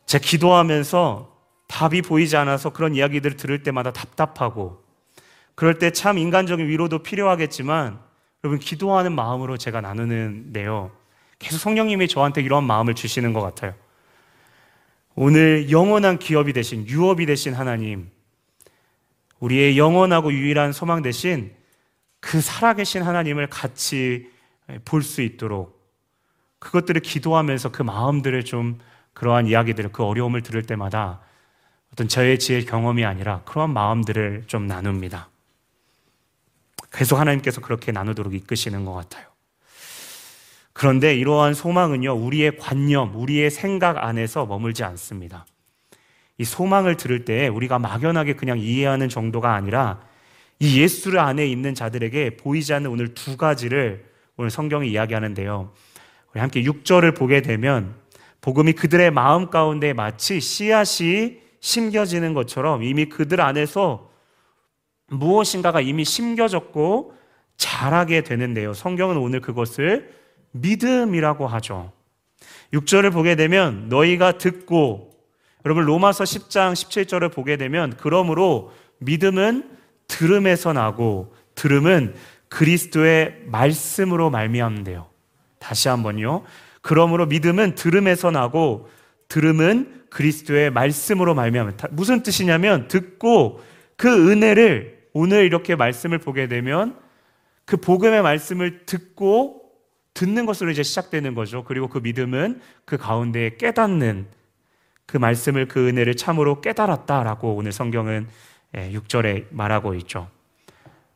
제 0.06 0.18
기도하면서 0.18 1.32
답이 1.68 2.02
보이지 2.02 2.36
않아서 2.36 2.70
그런 2.70 2.94
이야기들을 2.94 3.36
들을 3.36 3.62
때마다 3.62 3.92
답답하고 3.92 4.82
그럴 5.54 5.78
때 5.78 5.90
참 5.90 6.18
인간적인 6.18 6.66
위로도 6.66 7.00
필요하겠지만 7.00 7.98
여러분 8.44 8.58
기도하는 8.58 9.12
마음으로 9.14 9.56
제가 9.56 9.80
나누는데요. 9.80 10.90
계속 11.38 11.58
성령님이 11.58 12.08
저한테 12.08 12.42
이런 12.42 12.64
마음을 12.64 12.94
주시는 12.94 13.32
것 13.32 13.40
같아요. 13.40 13.74
오늘 15.14 15.70
영원한 15.70 16.18
기업이 16.18 16.52
되신 16.52 16.88
유업이 16.88 17.26
되신 17.26 17.54
하나님 17.54 18.10
우리의 19.40 19.76
영원하고 19.76 20.32
유일한 20.32 20.72
소망 20.72 21.02
대신 21.02 21.52
그 22.20 22.40
살아계신 22.40 23.02
하나님을 23.02 23.48
같이 23.48 24.30
볼 24.84 25.02
수 25.02 25.22
있도록 25.22 25.82
그것들을 26.60 27.00
기도하면서 27.02 27.72
그 27.72 27.82
마음들을 27.82 28.44
좀 28.44 28.78
그러한 29.14 29.46
이야기들을 29.46 29.92
그 29.92 30.04
어려움을 30.04 30.42
들을 30.42 30.62
때마다 30.62 31.20
어떤 31.92 32.08
저의 32.08 32.38
지혜 32.38 32.62
경험이 32.62 33.04
아니라 33.04 33.42
그러한 33.44 33.72
마음들을 33.72 34.44
좀 34.46 34.66
나눕니다. 34.66 35.28
계속 36.90 37.18
하나님께서 37.18 37.60
그렇게 37.60 37.92
나누도록 37.92 38.34
이끄시는 38.34 38.84
것 38.84 38.92
같아요. 38.92 39.26
그런데 40.72 41.14
이러한 41.14 41.54
소망은요, 41.54 42.12
우리의 42.14 42.56
관념, 42.56 43.14
우리의 43.14 43.50
생각 43.50 44.02
안에서 44.02 44.46
머물지 44.46 44.84
않습니다. 44.84 45.46
이 46.38 46.44
소망을 46.44 46.96
들을 46.96 47.24
때 47.24 47.48
우리가 47.48 47.78
막연하게 47.78 48.34
그냥 48.34 48.58
이해하는 48.58 49.08
정도가 49.08 49.54
아니라 49.54 50.00
이 50.58 50.80
예수를 50.80 51.18
안에 51.18 51.46
있는 51.46 51.74
자들에게 51.74 52.36
보이지 52.36 52.72
않는 52.74 52.90
오늘 52.90 53.14
두 53.14 53.36
가지를 53.36 54.06
오늘 54.36 54.50
성경이 54.50 54.90
이야기하는데요. 54.90 55.72
우리 56.32 56.40
함께 56.40 56.62
6절을 56.62 57.16
보게 57.16 57.42
되면 57.42 57.94
복음이 58.42 58.74
그들의 58.74 59.10
마음 59.12 59.48
가운데 59.50 59.92
마치 59.92 60.40
씨앗이 60.40 61.38
심겨지는 61.60 62.34
것처럼 62.34 62.82
이미 62.82 63.06
그들 63.06 63.40
안에서 63.40 64.10
무엇인가가 65.08 65.80
이미 65.80 66.04
심겨졌고 66.04 67.14
자라게 67.56 68.22
되는데요. 68.22 68.74
성경은 68.74 69.16
오늘 69.16 69.40
그것을 69.40 70.12
믿음이라고 70.50 71.46
하죠. 71.46 71.92
6절을 72.72 73.12
보게 73.12 73.36
되면 73.36 73.88
너희가 73.88 74.38
듣고 74.38 75.12
여러분 75.64 75.84
로마서 75.84 76.24
10장 76.24 76.72
17절을 76.72 77.32
보게 77.32 77.56
되면 77.56 77.94
그러므로 77.96 78.72
믿음은 78.98 79.70
들음에서 80.08 80.72
나고 80.72 81.34
들음은 81.54 82.16
그리스도의 82.48 83.42
말씀으로 83.46 84.30
말미암는데요. 84.30 85.06
다시 85.60 85.88
한번요. 85.88 86.42
그러므로 86.82 87.26
믿음은 87.26 87.74
들음에서 87.74 88.30
나고 88.30 88.88
들음은 89.28 90.02
그리스도의 90.10 90.70
말씀으로 90.70 91.34
말미암는다. 91.34 91.88
무슨 91.92 92.22
뜻이냐면 92.22 92.86
듣고 92.88 93.62
그 93.96 94.30
은혜를 94.30 95.08
오늘 95.14 95.44
이렇게 95.44 95.74
말씀을 95.74 96.18
보게 96.18 96.48
되면 96.48 96.98
그 97.64 97.76
복음의 97.76 98.22
말씀을 98.22 98.84
듣고 98.84 99.62
듣는 100.14 100.44
것으로 100.44 100.70
이제 100.70 100.82
시작되는 100.82 101.34
거죠. 101.34 101.64
그리고 101.64 101.88
그 101.88 101.98
믿음은 101.98 102.60
그 102.84 102.98
가운데 102.98 103.56
깨닫는 103.56 104.26
그 105.06 105.16
말씀을 105.16 105.68
그 105.68 105.88
은혜를 105.88 106.16
참으로 106.16 106.60
깨달았다라고 106.60 107.54
오늘 107.54 107.72
성경은 107.72 108.28
6절에 108.74 109.26
예, 109.26 109.46
말하고 109.50 109.94
있죠. 109.94 110.28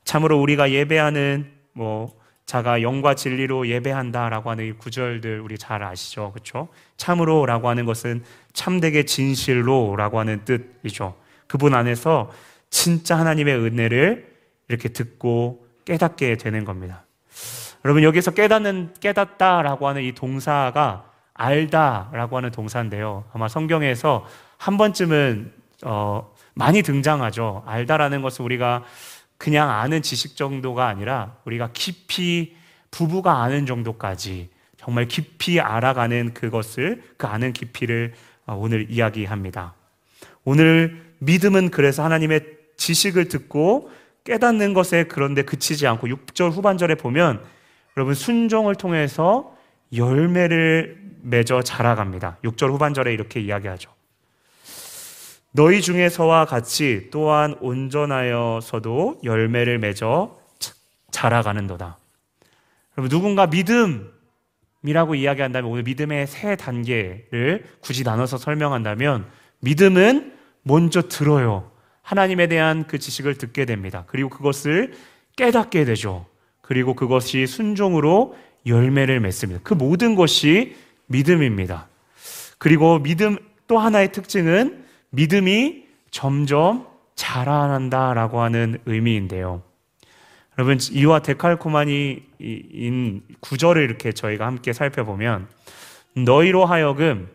참으로 0.05 0.41
우리가 0.41 0.71
예배하는 0.71 1.51
뭐 1.73 2.17
자가 2.47 2.81
영과 2.83 3.15
진리로 3.15 3.67
예배한다라고 3.69 4.51
하는 4.51 4.67
이 4.67 4.73
구절들 4.73 5.41
우리 5.41 5.59
잘 5.59 5.83
아시죠? 5.83 6.31
그렇죠? 6.33 6.69
참으로라고 6.97 7.69
하는 7.69 7.85
것은 7.85 8.25
참되게 8.53 9.05
진실로라고 9.05 10.21
하는 10.21 10.45
뜻이죠. 10.45 11.17
그분 11.49 11.75
안에서 11.75 12.31
진짜 12.71 13.19
하나님의 13.19 13.57
은혜를 13.57 14.33
이렇게 14.69 14.89
듣고 14.89 15.67
깨닫게 15.85 16.37
되는 16.37 16.65
겁니다. 16.65 17.05
여러분 17.85 18.03
여기서 18.03 18.33
깨닫는 18.33 18.95
깨닫다라고 19.01 19.89
하는 19.89 20.03
이 20.03 20.13
동사가 20.13 21.11
알다라고 21.35 22.37
하는 22.37 22.51
동사인데요. 22.51 23.25
아마 23.33 23.49
성경에서 23.49 24.25
한 24.57 24.77
번쯤은 24.77 25.53
어, 25.85 26.33
많이 26.55 26.83
등장하죠. 26.83 27.63
알다라는 27.67 28.23
것은 28.23 28.45
우리가 28.45 28.85
그냥 29.39 29.71
아는 29.71 30.03
지식 30.03 30.37
정도가 30.37 30.87
아니라 30.87 31.37
우리가 31.45 31.71
깊이 31.73 32.57
부부가 32.91 33.43
아는 33.43 33.67
정도까지 33.67 34.49
정말 34.77 35.07
깊이 35.07 35.61
알아가는 35.61 36.33
그것을 36.35 37.03
그 37.17 37.27
아는 37.27 37.53
깊이를 37.53 38.15
어, 38.47 38.55
오늘 38.55 38.91
이야기합니다. 38.91 39.75
오늘 40.45 41.03
믿음은 41.19 41.71
그래서 41.71 42.05
하나님의 42.05 42.41
지식을 42.77 43.29
듣고 43.29 43.91
깨닫는 44.25 44.75
것에 44.75 45.05
그런데 45.05 45.43
그치지 45.43 45.87
않고 45.87 46.09
6절 46.09 46.53
후반절에 46.53 46.97
보면 46.97 47.43
여러분 47.97 48.15
순종을 48.15 48.75
통해서 48.75 49.57
열매를 49.95 51.01
맺어 51.23 51.63
자라갑니다. 51.63 52.39
6절 52.45 52.71
후반절에 52.71 53.13
이렇게 53.13 53.41
이야기하죠. 53.41 53.96
너희 55.57 55.81
중에서와 55.81 56.45
같이 56.45 57.09
또한 57.11 57.57
온전하여서도 57.61 59.23
열매를 59.25 59.79
맺어 59.79 60.39
자라가는도다. 61.11 61.97
여러분 62.97 63.09
누군가 63.09 63.47
믿음이라고 63.47 65.15
이야기한다면 65.15 65.71
오늘 65.71 65.83
믿음의 65.83 66.27
세 66.27 66.57
단계를 66.57 67.65
굳이 67.81 68.05
나눠서 68.05 68.37
설명한다면 68.37 69.27
믿음은 69.61 70.35
먼저 70.63 71.09
들어요. 71.09 71.71
하나님에 72.03 72.49
대한 72.49 72.87
그 72.87 72.99
지식을 72.99 73.39
듣게 73.39 73.65
됩니다. 73.65 74.05
그리고 74.09 74.29
그것을 74.29 74.93
깨닫게 75.37 75.87
되죠. 75.87 76.27
그리고 76.61 76.93
그것이 76.95 77.47
순종으로 77.47 78.37
열매를 78.67 79.21
맺습니다. 79.21 79.63
그 79.65 79.73
모든 79.73 80.17
것이 80.17 80.77
믿음입니다. 81.07 81.89
그리고 82.59 82.99
믿음 82.99 83.39
또 83.67 83.79
하나의 83.79 84.13
특징은 84.13 84.86
믿음이 85.11 85.85
점점 86.11 86.87
자라난다라고 87.15 88.41
하는 88.41 88.79
의미인데요. 88.87 89.63
여러분 90.59 90.79
이와 90.93 91.21
데칼코마니인 91.21 93.23
구절을 93.41 93.83
이렇게 93.83 94.13
저희가 94.13 94.47
함께 94.47 94.73
살펴보면 94.73 95.49
너희로 96.15 96.65
하여금 96.65 97.29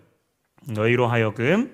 너희로 0.68 1.08
하여금 1.08 1.74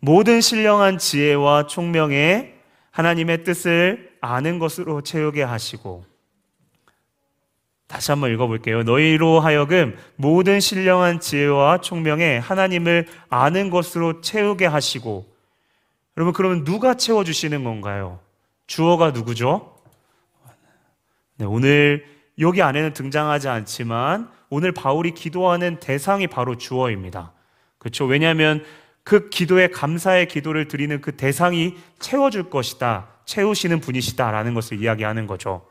모든 0.00 0.40
신령한 0.40 0.98
지혜와 0.98 1.68
총명에 1.68 2.54
하나님의 2.90 3.44
뜻을 3.44 4.10
아는 4.20 4.58
것으로 4.58 5.02
채우게 5.02 5.42
하시고 5.42 6.04
다시 7.90 8.12
한번 8.12 8.32
읽어볼게요. 8.32 8.84
너희로 8.84 9.40
하여금 9.40 9.96
모든 10.14 10.60
신령한 10.60 11.18
지혜와 11.18 11.80
총명에 11.80 12.38
하나님을 12.38 13.08
아는 13.28 13.68
것으로 13.68 14.20
채우게 14.20 14.64
하시고 14.66 15.26
여러분 16.16 16.32
그러면 16.32 16.62
누가 16.62 16.94
채워주시는 16.94 17.64
건가요? 17.64 18.20
주어가 18.68 19.10
누구죠? 19.10 19.76
네, 21.38 21.44
오늘 21.46 22.06
여기 22.38 22.62
안에는 22.62 22.92
등장하지 22.92 23.48
않지만 23.48 24.30
오늘 24.50 24.70
바울이 24.70 25.10
기도하는 25.10 25.80
대상이 25.80 26.28
바로 26.28 26.56
주어입니다. 26.56 27.32
그렇죠? 27.78 28.04
왜냐하면 28.04 28.64
그 29.02 29.30
기도에 29.30 29.66
감사의 29.66 30.28
기도를 30.28 30.68
드리는 30.68 31.00
그 31.00 31.16
대상이 31.16 31.74
채워줄 31.98 32.50
것이다. 32.50 33.08
채우시는 33.24 33.80
분이시다라는 33.80 34.54
것을 34.54 34.80
이야기하는 34.80 35.26
거죠. 35.26 35.66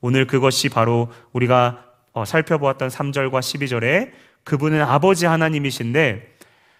오늘 0.00 0.26
그것이 0.26 0.68
바로 0.68 1.10
우리가 1.32 1.84
어, 2.12 2.24
살펴보았던 2.24 2.88
3절과 2.88 3.40
12절에 3.40 4.12
그분은 4.44 4.80
아버지 4.82 5.26
하나님이신데 5.26 6.36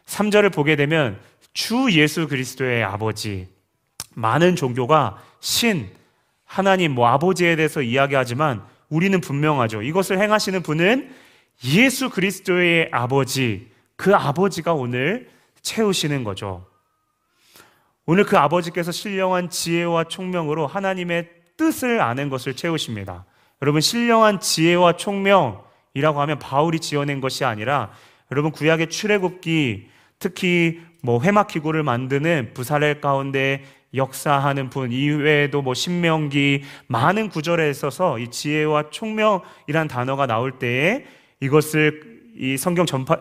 3절을 0.06 0.52
보게 0.52 0.76
되면 0.76 1.20
주 1.52 1.88
예수 1.92 2.28
그리스도의 2.28 2.84
아버지 2.84 3.48
많은 4.14 4.56
종교가 4.56 5.22
신 5.40 5.88
하나님 6.44 6.92
뭐 6.92 7.08
아버지에 7.08 7.56
대해서 7.56 7.82
이야기하지만 7.82 8.62
우리는 8.88 9.20
분명하죠. 9.20 9.82
이것을 9.82 10.20
행하시는 10.20 10.62
분은 10.62 11.14
예수 11.64 12.10
그리스도의 12.10 12.88
아버지 12.92 13.68
그 13.96 14.14
아버지가 14.14 14.72
오늘 14.72 15.28
채우시는 15.60 16.24
거죠. 16.24 16.66
오늘 18.06 18.24
그 18.24 18.38
아버지께서 18.38 18.90
신령한 18.92 19.50
지혜와 19.50 20.04
총명으로 20.04 20.66
하나님의 20.66 21.37
뜻을 21.58 22.00
아는 22.00 22.30
것을 22.30 22.56
채우십니다. 22.56 23.26
여러분, 23.60 23.82
신령한 23.82 24.40
지혜와 24.40 24.96
총명이라고 24.96 26.20
하면 26.22 26.38
바울이 26.38 26.80
지어낸 26.80 27.20
것이 27.20 27.44
아니라 27.44 27.90
여러분, 28.32 28.50
구약의 28.50 28.88
출애굽기 28.88 29.90
특히 30.18 30.80
뭐 31.02 31.20
회막 31.20 31.48
기구를 31.48 31.82
만드는 31.82 32.52
부사렐 32.54 33.00
가운데 33.00 33.64
역사하는 33.94 34.70
분 34.70 34.92
이외에도 34.92 35.62
뭐 35.62 35.74
신명기 35.74 36.62
많은 36.88 37.28
구절에 37.28 37.70
있어서 37.70 38.18
이 38.18 38.28
지혜와 38.28 38.90
총명이란 38.90 39.88
단어가 39.88 40.26
나올 40.26 40.58
때에 40.58 41.04
이것을 41.40 42.18
이 42.36 42.56
성경 42.56 42.86
전파, 42.86 43.18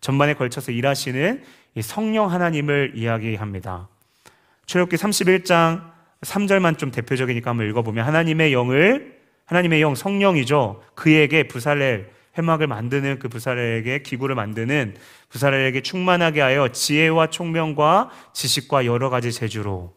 전반에 0.00 0.34
걸쳐서 0.34 0.72
일하시는 0.72 1.42
성령 1.82 2.30
하나님을 2.30 2.92
이야기합니다. 2.96 3.88
출애굽기 4.66 4.96
31장 4.96 5.90
3절만 6.22 6.78
좀 6.78 6.90
대표적이니까 6.90 7.50
한번 7.50 7.68
읽어보면 7.68 8.04
하나님의 8.04 8.52
영을 8.52 9.18
하나님의 9.46 9.82
영 9.82 9.94
성령이죠. 9.94 10.82
그에게 10.94 11.48
부살렐 11.48 12.06
회막을 12.38 12.68
만드는 12.68 13.18
그 13.18 13.28
부살렐에게 13.28 14.02
기구를 14.02 14.36
만드는 14.36 14.96
부살렐에게 15.30 15.82
충만하게 15.82 16.40
하여 16.40 16.68
지혜와 16.68 17.28
총명과 17.28 18.10
지식과 18.32 18.86
여러 18.86 19.10
가지 19.10 19.32
재주로 19.32 19.92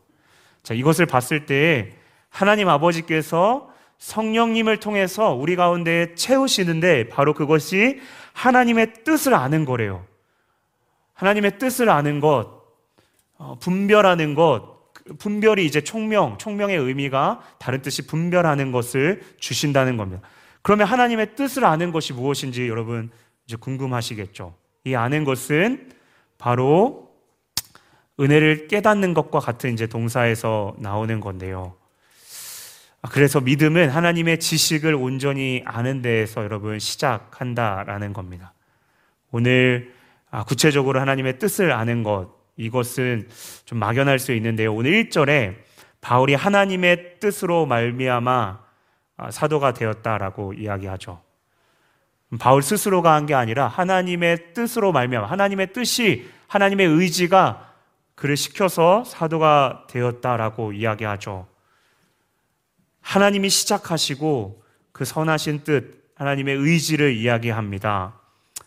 자 0.63 0.73
이것을 0.73 1.05
봤을 1.05 1.45
때 1.45 1.91
하나님 2.29 2.69
아버지께서 2.69 3.71
성령님을 3.99 4.79
통해서 4.79 5.33
우리 5.33 5.55
가운데 5.55 6.15
채우시는데 6.15 7.09
바로 7.09 7.33
그것이 7.33 8.01
하나님의 8.33 9.03
뜻을 9.05 9.33
아는 9.33 9.65
거래요. 9.65 10.05
하나님의 11.13 11.59
뜻을 11.59 11.89
아는 11.89 12.19
것, 12.19 12.63
어, 13.37 13.57
분별하는 13.59 14.33
것, 14.33 14.72
분별이 15.19 15.65
이제 15.65 15.81
총명, 15.81 16.37
총명의 16.37 16.77
의미가 16.77 17.41
다른 17.59 17.81
뜻이 17.81 18.07
분별하는 18.07 18.71
것을 18.71 19.21
주신다는 19.39 19.97
겁니다. 19.97 20.21
그러면 20.61 20.87
하나님의 20.87 21.35
뜻을 21.35 21.65
아는 21.65 21.91
것이 21.91 22.13
무엇인지 22.13 22.67
여러분 22.69 23.11
이제 23.45 23.57
궁금하시겠죠. 23.57 24.55
이 24.85 24.95
아는 24.95 25.23
것은 25.23 25.91
바로 26.37 27.11
은혜를 28.19 28.67
깨닫는 28.67 29.13
것과 29.13 29.39
같은 29.39 29.73
이제 29.73 29.87
동사에서 29.87 30.75
나오는 30.77 31.19
건데요. 31.19 31.75
그래서 33.11 33.41
믿음은 33.41 33.89
하나님의 33.89 34.39
지식을 34.39 34.95
온전히 34.95 35.61
아는 35.65 36.01
데에서 36.01 36.43
여러분 36.43 36.79
시작한다라는 36.79 38.13
겁니다. 38.13 38.53
오늘 39.31 39.93
아, 40.31 40.43
구체적으로 40.43 40.99
하나님의 41.01 41.37
뜻을 41.37 41.73
아는 41.73 42.03
것, 42.03 42.29
이것은 42.57 43.27
좀 43.65 43.79
막연할 43.79 44.19
수 44.19 44.33
있는데요. 44.33 44.73
오늘 44.73 44.91
1절에 44.91 45.55
바울이 46.01 46.35
하나님의 46.35 47.19
뜻으로 47.19 47.65
말미암아 47.65 48.63
아, 49.17 49.31
사도가 49.31 49.73
되었다라고 49.73 50.53
이야기하죠. 50.53 51.21
바울 52.39 52.63
스스로가 52.63 53.13
한 53.13 53.25
게 53.27 53.35
아니라 53.35 53.67
하나님의 53.67 54.53
뜻으로 54.53 54.91
말미암아 54.91 55.27
하나님의 55.27 55.71
뜻이 55.71 56.27
하나님의 56.47 56.87
의지가 56.87 57.73
그를 58.15 58.37
시켜서 58.37 59.03
사도가 59.03 59.87
되었다라고 59.89 60.73
이야기하죠. 60.73 61.47
하나님이 63.01 63.49
시작하시고 63.49 64.63
그 64.91 65.05
선하신 65.05 65.63
뜻, 65.63 66.11
하나님의 66.15 66.55
의지를 66.55 67.13
이야기합니다. 67.15 68.19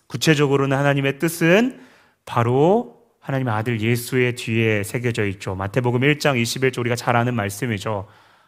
구체적으로는 0.09 0.77
하나님의 0.77 1.18
뜻은 1.18 1.81
바로 2.25 2.96
하나님의 3.27 3.53
아들 3.53 3.81
예수의 3.81 4.37
뒤에 4.37 4.85
새겨져 4.85 5.25
있죠. 5.27 5.57
마태복음 5.57 6.03
1장 6.03 6.41
21절 6.41 6.79
우리가 6.79 6.95
잘 6.95 7.17
아는 7.17 7.35
말씀이죠. 7.35 8.07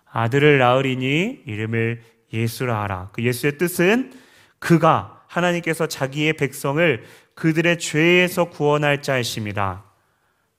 아들을 0.08 0.58
낳으리니 0.58 1.42
이름을 1.46 2.00
예수라 2.32 2.82
하라. 2.82 3.08
그 3.12 3.24
예수의 3.24 3.58
뜻은 3.58 4.12
그가 4.60 5.24
하나님께서 5.26 5.88
자기의 5.88 6.34
백성을 6.34 7.04
그들의 7.34 7.80
죄에서 7.80 8.50
구원할 8.50 9.02
자이십니다. 9.02 9.82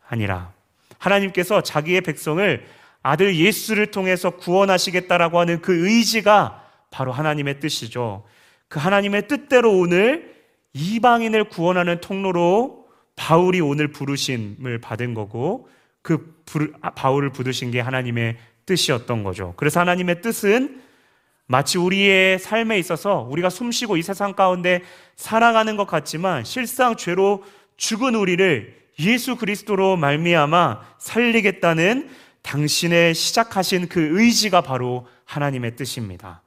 아니라 0.05 0.51
하나님께서 0.97 1.62
자기의 1.62 2.01
백성을 2.01 2.65
아들 3.01 3.38
예수를 3.38 3.88
통해서 3.88 4.32
구원하시겠다라고 4.32 5.39
하는 5.39 5.62
그 5.62 5.88
의지가 5.88 6.65
바로 6.91 7.13
하나님의 7.13 7.62
뜻이죠. 7.62 8.25
그 8.67 8.79
하나님의 8.79 9.29
뜻대로 9.29 9.71
오늘 9.77 10.36
이방인을 10.73 11.45
구원하는 11.45 12.01
통로로 12.01 12.78
바울이 13.19 13.60
오늘 13.60 13.89
부르심을 13.89 14.79
받은 14.79 15.13
거고 15.13 15.67
그 16.01 16.41
아, 16.82 16.91
바울을 16.91 17.32
부르신 17.34 17.69
게 17.69 17.82
하나님의 17.82 18.38
뜻이었던 18.65 19.23
거죠. 19.23 19.53
그래서 19.58 19.82
하나님의 19.82 20.21
뜻은 20.21 20.82
마치 21.45 21.77
우리의 21.77 22.39
삶에 22.39 22.79
있어서 22.79 23.27
우리가 23.29 23.49
숨쉬고 23.49 23.97
이 23.97 24.03
세상 24.03 24.34
가운데 24.34 24.82
살아가는 25.17 25.75
것 25.75 25.86
같지만 25.86 26.45
실상 26.45 26.95
죄로 26.95 27.43
죽은 27.75 28.15
우리를 28.15 28.73
예수 28.99 29.36
그리스도로 29.36 29.97
말미암아 29.97 30.82
살리겠다는 30.97 32.10
당신의 32.41 33.13
시작하신 33.15 33.89
그 33.89 34.17
의지가 34.17 34.62
바로 34.62 35.08
하나님의 35.25 35.75
뜻입니다. 35.75 36.41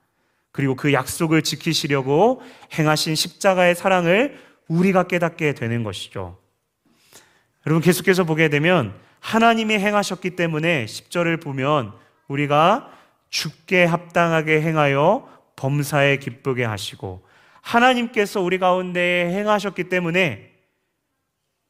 그리고 0.52 0.74
그 0.74 0.94
약속을 0.94 1.42
지키시려고 1.42 2.40
행하신 2.78 3.14
십자가의 3.14 3.74
사랑을 3.74 4.38
우리가 4.68 5.02
깨닫게 5.02 5.52
되는 5.52 5.82
것이죠. 5.82 6.41
여러분 7.66 7.80
계속해서 7.80 8.24
보게 8.24 8.48
되면 8.48 8.92
하나님이 9.20 9.74
행하셨기 9.74 10.30
때문에 10.30 10.86
10절을 10.86 11.40
보면 11.40 11.92
우리가 12.26 12.90
죽게 13.30 13.84
합당하게 13.84 14.60
행하여 14.62 15.28
범사에 15.56 16.16
기쁘게 16.16 16.64
하시고 16.64 17.22
하나님께서 17.60 18.40
우리 18.40 18.58
가운데 18.58 19.30
행하셨기 19.32 19.84
때문에 19.84 20.50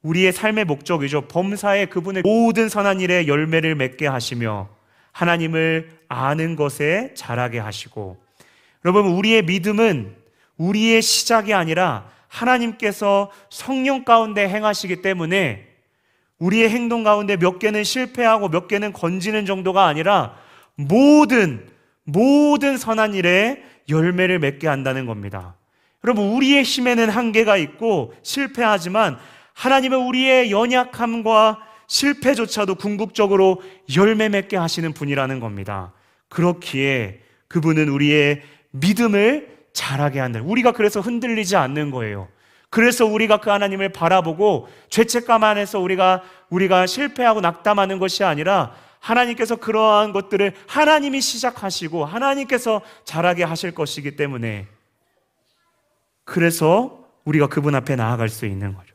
우리의 0.02 0.32
삶의 0.32 0.64
목적이죠. 0.64 1.28
범사에 1.28 1.86
그분의 1.86 2.22
모든 2.24 2.68
선한 2.68 3.00
일에 3.00 3.26
열매를 3.26 3.74
맺게 3.74 4.06
하시며 4.06 4.68
하나님을 5.12 5.90
아는 6.08 6.56
것에 6.56 7.12
자라게 7.14 7.58
하시고 7.58 8.16
여러분 8.84 9.06
우리의 9.12 9.42
믿음은 9.44 10.16
우리의 10.56 11.02
시작이 11.02 11.52
아니라 11.52 12.10
하나님께서 12.28 13.30
성령 13.50 14.04
가운데 14.04 14.48
행하시기 14.48 15.02
때문에 15.02 15.71
우리의 16.42 16.70
행동 16.70 17.04
가운데 17.04 17.36
몇 17.36 17.60
개는 17.60 17.84
실패하고 17.84 18.48
몇 18.48 18.66
개는 18.66 18.92
건지는 18.92 19.46
정도가 19.46 19.86
아니라 19.86 20.34
모든 20.74 21.64
모든 22.04 22.76
선한 22.76 23.14
일에 23.14 23.62
열매를 23.88 24.40
맺게 24.40 24.66
한다는 24.66 25.06
겁니다. 25.06 25.54
여러분 26.04 26.30
우리의 26.30 26.64
힘에는 26.64 27.08
한계가 27.10 27.56
있고 27.58 28.12
실패하지만 28.22 29.18
하나님은 29.54 29.98
우리의 29.98 30.50
연약함과 30.50 31.60
실패조차도 31.86 32.74
궁극적으로 32.74 33.62
열매 33.94 34.28
맺게 34.28 34.56
하시는 34.56 34.92
분이라는 34.92 35.38
겁니다. 35.38 35.92
그렇기에 36.28 37.20
그분은 37.46 37.88
우리의 37.88 38.42
믿음을 38.70 39.58
자라게 39.72 40.18
한다. 40.18 40.40
우리가 40.42 40.72
그래서 40.72 41.00
흔들리지 41.00 41.54
않는 41.54 41.92
거예요. 41.92 42.28
그래서 42.72 43.04
우리가 43.04 43.36
그 43.36 43.50
하나님을 43.50 43.90
바라보고 43.90 44.66
죄책감 44.88 45.44
안에서 45.44 45.78
우리가 45.78 46.22
우리가 46.48 46.86
실패하고 46.86 47.42
낙담하는 47.42 47.98
것이 47.98 48.24
아니라 48.24 48.72
하나님께서 48.98 49.56
그러한 49.56 50.14
것들을 50.14 50.54
하나님이 50.68 51.20
시작하시고 51.20 52.06
하나님께서 52.06 52.80
잘하게 53.04 53.44
하실 53.44 53.74
것이기 53.74 54.16
때문에 54.16 54.68
그래서 56.24 57.04
우리가 57.26 57.48
그분 57.48 57.74
앞에 57.74 57.94
나아갈 57.94 58.30
수 58.30 58.46
있는 58.46 58.72
거죠. 58.72 58.94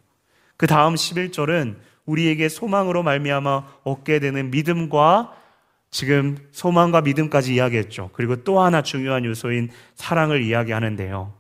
그 0.58 0.66
다음 0.66 0.96
11절은 0.96 1.76
우리에게 2.08 2.50
소망으로 2.50 3.04
말미암아 3.04 3.82
얻게 3.84 4.18
되는 4.18 4.50
믿음과 4.50 5.36
지금 5.92 6.36
소망과 6.52 7.02
믿음까지 7.02 7.54
이야기했죠. 7.54 8.10
그리고 8.14 8.38
또 8.38 8.60
하나 8.60 8.82
중요한 8.82 9.24
요소인 9.24 9.70
사랑을 9.94 10.42
이야기하는데요. 10.42 11.32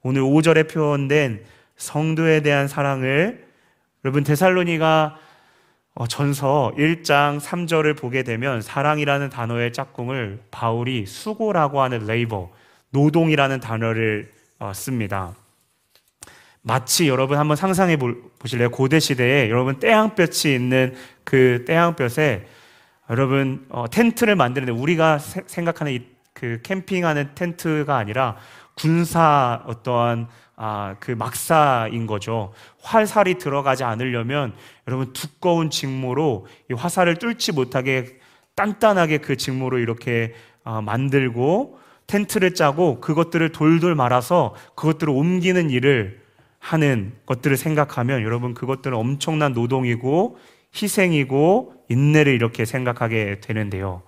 오늘 0.00 0.22
5절에 0.22 0.72
표현된 0.72 1.52
성도에 1.76 2.40
대한 2.40 2.68
사랑을 2.68 3.46
여러분 4.04 4.24
데살로니가 4.24 5.18
어, 5.96 6.06
전서 6.08 6.72
1장 6.76 7.40
3절을 7.40 7.96
보게 7.96 8.24
되면 8.24 8.60
사랑이라는 8.60 9.30
단어의 9.30 9.72
짝꿍을 9.72 10.40
바울이 10.50 11.06
수고라고 11.06 11.82
하는 11.82 12.06
레이버, 12.06 12.50
노동이라는 12.90 13.60
단어를 13.60 14.32
어, 14.58 14.72
씁니다. 14.74 15.34
마치 16.62 17.08
여러분 17.08 17.38
한번 17.38 17.56
상상해 17.56 17.96
보실래요? 17.96 18.70
고대 18.70 18.98
시대에 18.98 19.50
여러분 19.50 19.78
떼양볕이 19.78 20.54
있는 20.54 20.94
그 21.22 21.64
떼양볕에 21.66 22.46
여러분 23.10 23.66
어, 23.68 23.88
텐트를 23.88 24.34
만드는데 24.34 24.72
우리가 24.72 25.18
세, 25.18 25.42
생각하는 25.46 25.92
이, 25.92 26.06
그 26.32 26.60
캠핑하는 26.62 27.34
텐트가 27.34 27.96
아니라 27.96 28.36
군사 28.74 29.62
어떠한 29.66 30.28
아, 30.56 30.96
그 31.00 31.10
막사인 31.10 32.06
거죠. 32.06 32.52
활살이 32.82 33.38
들어가지 33.38 33.84
않으려면 33.84 34.54
여러분 34.86 35.12
두꺼운 35.12 35.70
직모로 35.70 36.46
이 36.70 36.74
화살을 36.74 37.16
뚫지 37.16 37.52
못하게 37.52 38.18
단단하게 38.54 39.18
그 39.18 39.36
직모로 39.36 39.78
이렇게 39.78 40.34
어, 40.64 40.80
만들고 40.80 41.78
텐트를 42.06 42.54
짜고 42.54 43.00
그것들을 43.00 43.50
돌돌 43.50 43.94
말아서 43.94 44.54
그것들을 44.74 45.12
옮기는 45.12 45.70
일을 45.70 46.22
하는 46.58 47.12
것들을 47.26 47.56
생각하면 47.56 48.22
여러분 48.22 48.54
그것들은 48.54 48.96
엄청난 48.96 49.52
노동이고 49.52 50.38
희생이고 50.74 51.74
인내를 51.88 52.32
이렇게 52.32 52.64
생각하게 52.64 53.40
되는데요. 53.40 54.02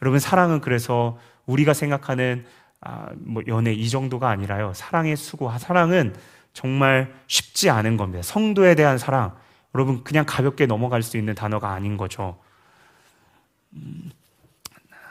여러분 0.00 0.18
사랑은 0.18 0.60
그래서 0.60 1.18
우리가 1.46 1.74
생각하는 1.74 2.44
아, 2.84 3.08
뭐 3.14 3.42
연애 3.46 3.72
이 3.72 3.88
정도가 3.88 4.28
아니라요. 4.28 4.72
사랑의 4.74 5.16
수고, 5.16 5.50
사랑은 5.56 6.14
정말 6.52 7.14
쉽지 7.28 7.70
않은 7.70 7.96
겁니다. 7.96 8.22
성도에 8.22 8.74
대한 8.74 8.98
사랑, 8.98 9.36
여러분 9.74 10.02
그냥 10.04 10.24
가볍게 10.26 10.66
넘어갈 10.66 11.02
수 11.02 11.16
있는 11.16 11.34
단어가 11.34 11.70
아닌 11.70 11.96
거죠. 11.96 12.38
음, 13.72 14.10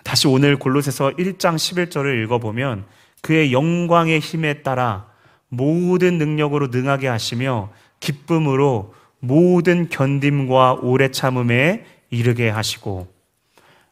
다시 0.03 0.27
오늘 0.27 0.57
골로새서 0.57 1.12
1장 1.12 1.55
11절을 1.55 2.23
읽어보면 2.25 2.86
그의 3.21 3.53
영광의 3.53 4.19
힘에 4.19 4.62
따라 4.62 5.07
모든 5.47 6.17
능력으로 6.17 6.67
능하게 6.67 7.07
하시며 7.07 7.71
기쁨으로 7.99 8.93
모든 9.19 9.89
견딤과 9.89 10.79
오래 10.81 11.10
참음에 11.10 11.86
이르게 12.10 12.49
하시고 12.49 13.07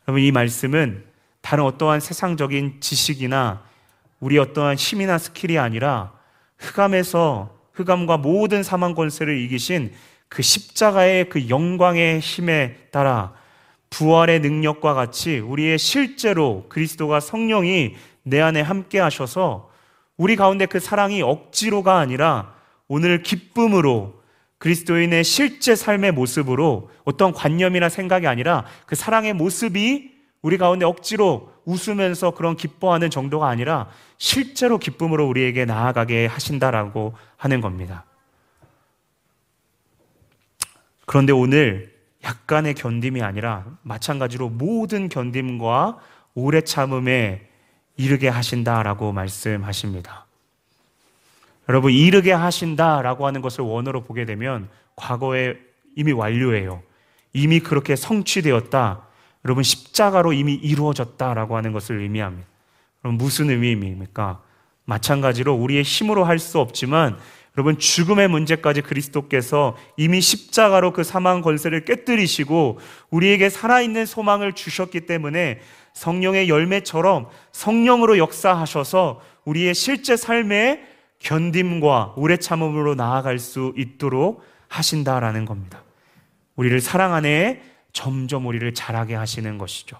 여러분 0.07 0.23
이 0.23 0.31
말씀은 0.31 1.05
다른 1.41 1.63
어떠한 1.63 1.99
세상적인 1.99 2.81
지식이나 2.81 3.68
우리 4.19 4.37
어떠한 4.37 4.75
힘이나 4.75 5.17
스킬이 5.17 5.57
아니라 5.57 6.11
흑암에서 6.57 7.55
흑암과 7.73 8.17
모든 8.17 8.63
사망 8.63 8.93
권세를 8.93 9.37
이기신 9.37 9.93
그 10.27 10.41
십자가의 10.41 11.29
그 11.29 11.49
영광의 11.49 12.19
힘에 12.19 12.75
따라 12.91 13.33
부활의 13.89 14.41
능력과 14.41 14.93
같이 14.93 15.39
우리의 15.39 15.79
실제로 15.79 16.65
그리스도가 16.69 17.19
성령이 17.19 17.95
내 18.23 18.39
안에 18.39 18.61
함께 18.61 18.99
하셔서 18.99 19.69
우리 20.17 20.35
가운데 20.35 20.65
그 20.65 20.79
사랑이 20.79 21.21
억지로가 21.21 21.97
아니라 21.97 22.53
오늘 22.87 23.23
기쁨으로 23.23 24.19
그리스도인의 24.57 25.23
실제 25.23 25.75
삶의 25.75 26.11
모습으로 26.11 26.89
어떤 27.05 27.31
관념이나 27.31 27.87
생각이 27.87 28.27
아니라 28.27 28.65
그 28.85 28.95
사랑의 28.95 29.33
모습이 29.33 30.11
우리 30.41 30.57
가운데 30.57 30.85
억지로 30.85 31.51
웃으면서 31.69 32.31
그런 32.31 32.55
기뻐하는 32.55 33.09
정도가 33.09 33.47
아니라 33.47 33.89
실제로 34.17 34.79
기쁨으로 34.79 35.27
우리에게 35.27 35.65
나아가게 35.65 36.25
하신다라고 36.25 37.13
하는 37.37 37.61
겁니다. 37.61 38.05
그런데 41.05 41.31
오늘 41.31 41.95
약간의 42.23 42.73
견딤이 42.73 43.21
아니라 43.21 43.65
마찬가지로 43.83 44.49
모든 44.49 45.09
견딤과 45.09 45.99
오래 46.33 46.61
참음에 46.61 47.47
이르게 47.97 48.27
하신다라고 48.29 49.11
말씀하십니다. 49.11 50.25
여러분, 51.67 51.91
이르게 51.91 52.31
하신다라고 52.31 53.27
하는 53.27 53.41
것을 53.41 53.63
원어로 53.63 54.03
보게 54.03 54.25
되면 54.25 54.69
과거에 54.95 55.55
이미 55.95 56.11
완료해요. 56.11 56.81
이미 57.33 57.59
그렇게 57.59 57.95
성취되었다. 57.95 59.08
여러분, 59.45 59.63
십자가로 59.63 60.33
이미 60.33 60.53
이루어졌다라고 60.53 61.55
하는 61.55 61.71
것을 61.71 61.99
의미합니다. 61.99 62.47
그럼 63.01 63.17
무슨 63.17 63.49
의미입니까? 63.49 64.41
마찬가지로 64.85 65.53
우리의 65.53 65.83
힘으로 65.83 66.23
할 66.23 66.39
수 66.39 66.59
없지만 66.59 67.17
여러분 67.57 67.77
죽음의 67.77 68.27
문제까지 68.29 68.81
그리스도께서 68.81 69.75
이미 69.97 70.21
십자가로 70.21 70.93
그 70.93 71.03
사망 71.03 71.41
권세를 71.41 71.83
깨뜨리시고 71.83 72.79
우리에게 73.09 73.49
살아있는 73.49 74.05
소망을 74.05 74.53
주셨기 74.53 75.01
때문에 75.01 75.59
성령의 75.93 76.47
열매처럼 76.47 77.27
성령으로 77.51 78.17
역사하셔서 78.17 79.21
우리의 79.45 79.75
실제 79.75 80.15
삶에 80.15 80.85
견딤과 81.19 82.13
오래 82.15 82.37
참음으로 82.37 82.95
나아갈 82.95 83.39
수 83.39 83.73
있도록 83.75 84.41
하신다라는 84.69 85.45
겁니다. 85.45 85.83
우리를 86.55 86.79
사랑 86.79 87.13
안에 87.13 87.61
점점 87.93 88.45
우리를 88.45 88.73
자라게 88.73 89.15
하시는 89.15 89.57
것이죠. 89.57 89.97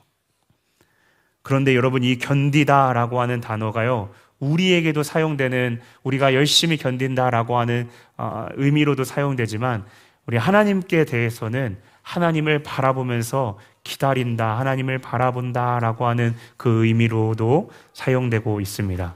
그런데 1.41 1.75
여러분 1.75 2.03
이 2.03 2.17
견디다라고 2.17 3.21
하는 3.21 3.41
단어가요. 3.41 4.11
우리에게도 4.39 5.03
사용되는 5.03 5.81
우리가 6.03 6.33
열심히 6.33 6.77
견딘다라고 6.77 7.57
하는 7.57 7.89
어, 8.17 8.47
의미로도 8.55 9.03
사용되지만 9.03 9.85
우리 10.25 10.37
하나님께 10.37 11.05
대해서는 11.05 11.77
하나님을 12.01 12.63
바라보면서 12.63 13.59
기다린다, 13.83 14.57
하나님을 14.59 14.99
바라본다라고 14.99 16.07
하는 16.07 16.35
그 16.57 16.85
의미로도 16.85 17.71
사용되고 17.93 18.61
있습니다. 18.61 19.15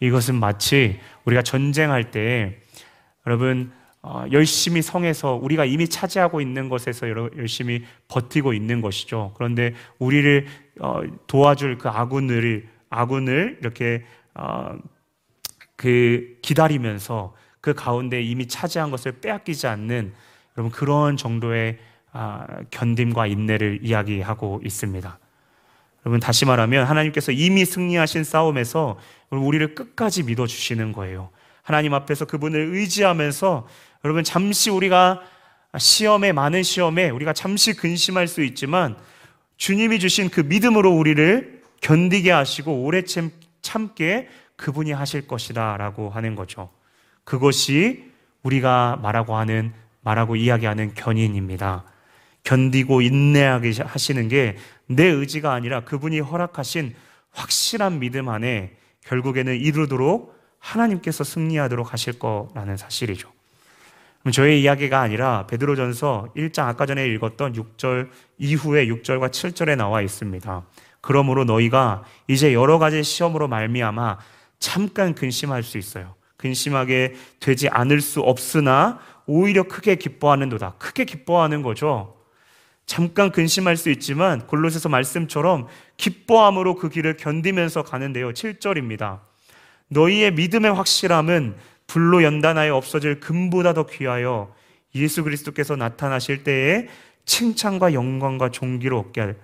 이것은 0.00 0.34
마치 0.36 1.00
우리가 1.24 1.42
전쟁할 1.42 2.10
때 2.10 2.58
여러분 3.26 3.72
어, 3.72 3.79
열심히 4.32 4.80
성에서 4.80 5.34
우리가 5.34 5.64
이미 5.64 5.88
차지하고 5.88 6.40
있는 6.40 6.68
것에서 6.68 7.08
열심히 7.36 7.84
버티고 8.08 8.54
있는 8.54 8.80
것이죠. 8.80 9.32
그런데 9.36 9.74
우리를 9.98 10.46
어, 10.80 11.02
도와줄 11.26 11.78
그 11.78 11.88
아군을 11.88 12.68
아군을 12.88 13.58
이렇게 13.60 14.04
어, 14.34 14.78
그 15.76 16.38
기다리면서 16.42 17.34
그 17.60 17.74
가운데 17.74 18.22
이미 18.22 18.48
차지한 18.48 18.90
것을 18.90 19.20
빼앗기지 19.20 19.66
않는 19.66 20.12
여러분 20.56 20.72
그런 20.72 21.16
정도의 21.16 21.78
아, 22.12 22.46
견딤과 22.70 23.26
인내를 23.26 23.80
이야기하고 23.82 24.62
있습니다. 24.64 25.18
여러분 26.04 26.20
다시 26.20 26.44
말하면 26.44 26.86
하나님께서 26.86 27.32
이미 27.32 27.64
승리하신 27.64 28.24
싸움에서 28.24 28.98
우리를 29.30 29.74
끝까지 29.74 30.24
믿어 30.24 30.46
주시는 30.46 30.92
거예요. 30.92 31.30
하나님 31.62 31.94
앞에서 31.94 32.24
그분을 32.24 32.74
의지하면서 32.74 33.66
여러분 34.04 34.24
잠시 34.24 34.70
우리가 34.70 35.20
시험에 35.76 36.32
많은 36.32 36.62
시험에 36.62 37.10
우리가 37.10 37.32
잠시 37.32 37.74
근심할 37.74 38.26
수 38.28 38.42
있지만 38.42 38.96
주님이 39.56 39.98
주신 39.98 40.30
그 40.30 40.40
믿음으로 40.40 40.90
우리를 40.90 41.62
견디게 41.80 42.30
하시고 42.30 42.82
오래 42.82 43.02
참게 43.62 44.28
그분이 44.56 44.92
하실 44.92 45.26
것이다라고 45.26 46.10
하는 46.10 46.34
거죠. 46.34 46.70
그것이 47.24 48.10
우리가 48.42 48.98
말하고 49.02 49.36
하는 49.36 49.72
말하고 50.00 50.36
이야기하는 50.36 50.94
견인입니다. 50.94 51.84
견디고 52.42 53.02
인내하게 53.02 53.72
하시는 53.84 54.28
게 54.28 54.56
내 54.90 55.04
의지가 55.04 55.52
아니라 55.52 55.84
그분이 55.84 56.18
허락하신 56.18 56.94
확실한 57.30 58.00
믿음 58.00 58.28
안에 58.28 58.76
결국에는 59.04 59.56
이루도록 59.56 60.36
하나님께서 60.58 61.22
승리하도록 61.22 61.92
하실 61.92 62.18
거라는 62.18 62.76
사실이죠. 62.76 63.32
저의 64.32 64.60
이야기가 64.60 65.00
아니라 65.00 65.46
베드로전서 65.46 66.34
1장 66.36 66.66
아까 66.66 66.84
전에 66.84 67.06
읽었던 67.08 67.54
6절 67.54 68.10
이후에 68.36 68.86
6절과 68.86 69.30
7절에 69.30 69.76
나와 69.76 70.02
있습니다. 70.02 70.62
그러므로 71.00 71.44
너희가 71.44 72.04
이제 72.28 72.52
여러 72.52 72.78
가지 72.78 73.02
시험으로 73.02 73.48
말미암아 73.48 74.18
잠깐 74.58 75.14
근심할 75.14 75.62
수 75.62 75.78
있어요. 75.78 76.14
근심하게 76.36 77.14
되지 77.40 77.68
않을 77.70 78.02
수 78.02 78.20
없으나 78.20 78.98
오히려 79.24 79.62
크게 79.62 79.96
기뻐하는도다. 79.96 80.74
크게 80.78 81.06
기뻐하는 81.06 81.62
거죠. 81.62 82.16
잠깐 82.84 83.30
근심할 83.30 83.76
수 83.76 83.88
있지만 83.90 84.46
골로새서 84.46 84.88
말씀처럼 84.88 85.68
기뻐함으로 85.96 86.74
그 86.74 86.90
길을 86.90 87.16
견디면서 87.16 87.84
가는데요. 87.84 88.32
7절입니다. 88.32 89.20
너희의 89.88 90.32
믿음의 90.32 90.74
확실함은 90.74 91.56
불로 91.90 92.22
연단하여 92.22 92.76
없어질 92.76 93.18
금보다 93.18 93.74
더 93.74 93.86
귀하여 93.86 94.54
예수 94.94 95.24
그리스도께서 95.24 95.74
나타나실 95.74 96.44
때에 96.44 96.86
칭찬과 97.24 97.94
영광과 97.94 98.50
존귀를 98.52 98.96
얻게 98.96 99.20
할. 99.20 99.36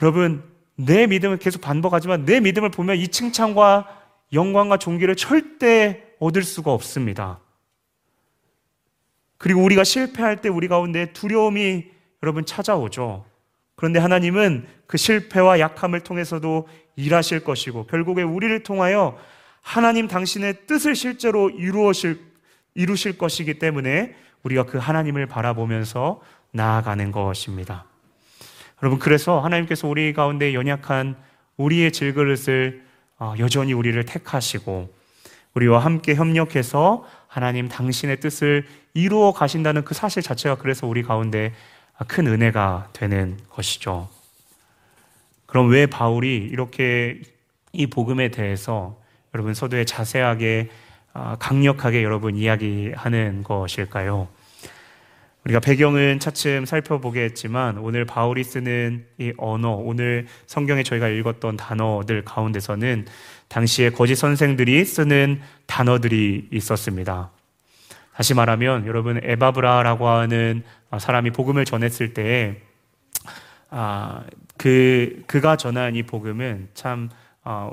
여러분, 0.00 0.44
내 0.76 1.08
믿음을 1.08 1.38
계속 1.38 1.60
반복하지만 1.60 2.26
내 2.26 2.38
믿음을 2.38 2.70
보면 2.70 2.96
이 2.96 3.08
칭찬과 3.08 4.02
영광과 4.32 4.76
존귀를 4.76 5.16
절대 5.16 6.04
얻을 6.20 6.44
수가 6.44 6.72
없습니다. 6.72 7.40
그리고 9.36 9.64
우리가 9.64 9.82
실패할 9.82 10.42
때 10.42 10.48
우리 10.48 10.68
가운데 10.68 11.12
두려움이 11.12 11.86
여러분 12.22 12.46
찾아오죠. 12.46 13.24
그런데 13.74 13.98
하나님은 13.98 14.68
그 14.86 14.96
실패와 14.96 15.58
약함을 15.58 16.02
통해서도 16.02 16.68
일하실 16.94 17.42
것이고 17.42 17.86
결국에 17.86 18.22
우리를 18.22 18.62
통하여 18.62 19.18
하나님 19.62 20.08
당신의 20.08 20.66
뜻을 20.66 20.94
실제로 20.94 21.48
이루실, 21.48 22.20
이루실 22.74 23.16
것이기 23.16 23.58
때문에 23.58 24.14
우리가 24.42 24.64
그 24.66 24.76
하나님을 24.76 25.26
바라보면서 25.26 26.20
나아가는 26.50 27.10
것입니다. 27.10 27.86
여러분, 28.82 28.98
그래서 28.98 29.40
하나님께서 29.40 29.88
우리 29.88 30.12
가운데 30.12 30.52
연약한 30.52 31.16
우리의 31.56 31.92
질그릇을 31.92 32.82
어, 33.18 33.34
여전히 33.38 33.72
우리를 33.72 34.04
택하시고 34.04 34.92
우리와 35.54 35.78
함께 35.78 36.14
협력해서 36.16 37.06
하나님 37.28 37.68
당신의 37.68 38.18
뜻을 38.20 38.66
이루어 38.94 39.32
가신다는 39.32 39.84
그 39.84 39.94
사실 39.94 40.22
자체가 40.22 40.56
그래서 40.56 40.86
우리 40.86 41.02
가운데 41.02 41.54
큰 42.08 42.26
은혜가 42.26 42.88
되는 42.92 43.38
것이죠. 43.48 44.08
그럼 45.46 45.70
왜 45.70 45.86
바울이 45.86 46.36
이렇게 46.36 47.20
이 47.72 47.86
복음에 47.86 48.30
대해서 48.30 49.00
여러분 49.34 49.54
서두에 49.54 49.84
자세하게 49.84 50.68
아, 51.14 51.36
강력하게 51.38 52.02
여러분 52.02 52.36
이야기하는 52.36 53.42
것일까요? 53.44 54.28
우리가 55.44 55.60
배경은 55.60 56.20
차츰 56.20 56.64
살펴보겠지만 56.66 57.78
오늘 57.78 58.04
바울이 58.04 58.44
쓰는 58.44 59.06
이 59.18 59.32
언어, 59.38 59.70
오늘 59.70 60.26
성경에 60.46 60.82
저희가 60.82 61.08
읽었던 61.08 61.56
단어들 61.56 62.24
가운데서는 62.24 63.06
당시에 63.48 63.90
거짓 63.90 64.14
선생들이 64.14 64.84
쓰는 64.84 65.40
단어들이 65.66 66.48
있었습니다. 66.52 67.30
다시 68.14 68.34
말하면 68.34 68.86
여러분 68.86 69.18
에바브라라고 69.22 70.08
하는 70.08 70.62
사람이 70.98 71.30
복음을 71.30 71.64
전했을 71.64 72.14
때 72.14 72.60
아, 73.70 74.24
그 74.58 75.22
그가 75.26 75.56
전한 75.56 75.96
이 75.96 76.02
복음은 76.02 76.68
참 76.74 77.08
어, 77.08 77.21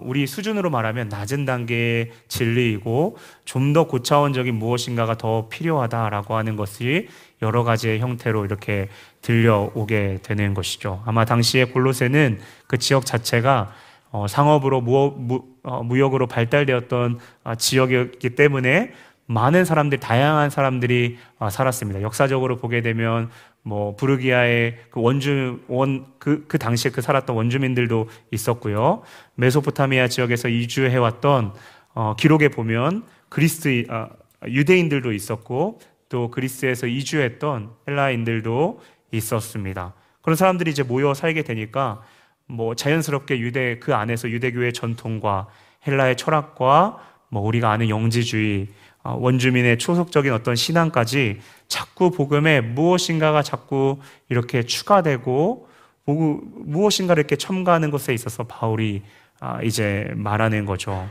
우리 0.01 0.25
수준으로 0.25 0.69
말하면 0.69 1.09
낮은 1.09 1.45
단계의 1.45 2.11
진리이고 2.27 3.17
좀 3.45 3.73
더 3.73 3.85
고차원적인 3.85 4.55
무엇인가가 4.55 5.15
더 5.15 5.47
필요하다라고 5.47 6.35
하는 6.35 6.55
것이 6.55 7.07
여러 7.41 7.63
가지의 7.63 7.99
형태로 7.99 8.45
이렇게 8.45 8.89
들려오게 9.21 10.19
되는 10.23 10.53
것이죠. 10.53 11.03
아마 11.05 11.23
당시에 11.23 11.65
골로새는 11.65 12.39
그 12.67 12.77
지역 12.77 13.05
자체가 13.05 13.71
어, 14.11 14.25
상업으로 14.27 14.81
무, 14.81 15.13
무, 15.17 15.43
어, 15.61 15.83
무역으로 15.83 16.25
발달되었던 16.25 17.19
지역이었기 17.57 18.31
때문에 18.31 18.93
많은 19.27 19.63
사람들, 19.63 19.99
다양한 19.99 20.49
사람들이 20.49 21.19
살았습니다. 21.51 22.01
역사적으로 22.01 22.57
보게 22.57 22.81
되면 22.81 23.29
뭐 23.63 23.95
부르기아의 23.95 24.77
그 24.89 25.01
원주 25.01 25.61
원그그 25.67 26.45
그 26.47 26.57
당시에 26.57 26.91
그 26.91 27.01
살았던 27.01 27.35
원주민들도 27.35 28.07
있었고요. 28.31 29.01
메소포타미아 29.35 30.07
지역에서 30.07 30.49
이주해 30.49 30.95
왔던 30.97 31.53
어, 31.93 32.15
기록에 32.15 32.49
보면 32.49 33.03
그리스 33.27 33.85
아, 33.89 34.09
유대인들도 34.47 35.11
있었고 35.11 35.79
또 36.07 36.31
그리스에서 36.31 36.87
이주했던 36.87 37.71
헬라인들도 37.87 38.81
있었습니다. 39.11 39.93
그런 40.21 40.35
사람들이 40.35 40.71
이제 40.71 40.83
모여 40.83 41.13
살게 41.13 41.43
되니까 41.43 42.01
뭐 42.47 42.73
자연스럽게 42.75 43.39
유대 43.39 43.79
그 43.79 43.93
안에서 43.93 44.29
유대교의 44.29 44.73
전통과 44.73 45.47
헬라의 45.85 46.17
철학과 46.17 46.97
뭐 47.29 47.43
우리가 47.43 47.69
아는 47.71 47.89
영지주의 47.89 48.67
어, 49.03 49.15
원주민의 49.19 49.77
초속적인 49.77 50.33
어떤 50.33 50.55
신앙까지 50.55 51.39
자꾸 51.69 52.11
복음에 52.11 52.59
무엇인가가 52.59 53.41
자꾸 53.41 53.99
이렇게 54.27 54.63
추가되고 54.63 55.69
무엇인가를 56.05 57.21
이렇게 57.21 57.35
첨가하는 57.35 57.91
것에 57.91 58.13
있어서 58.13 58.43
바울이 58.43 59.03
아, 59.39 59.61
이제 59.61 60.11
말하는 60.15 60.65
거죠. 60.65 61.09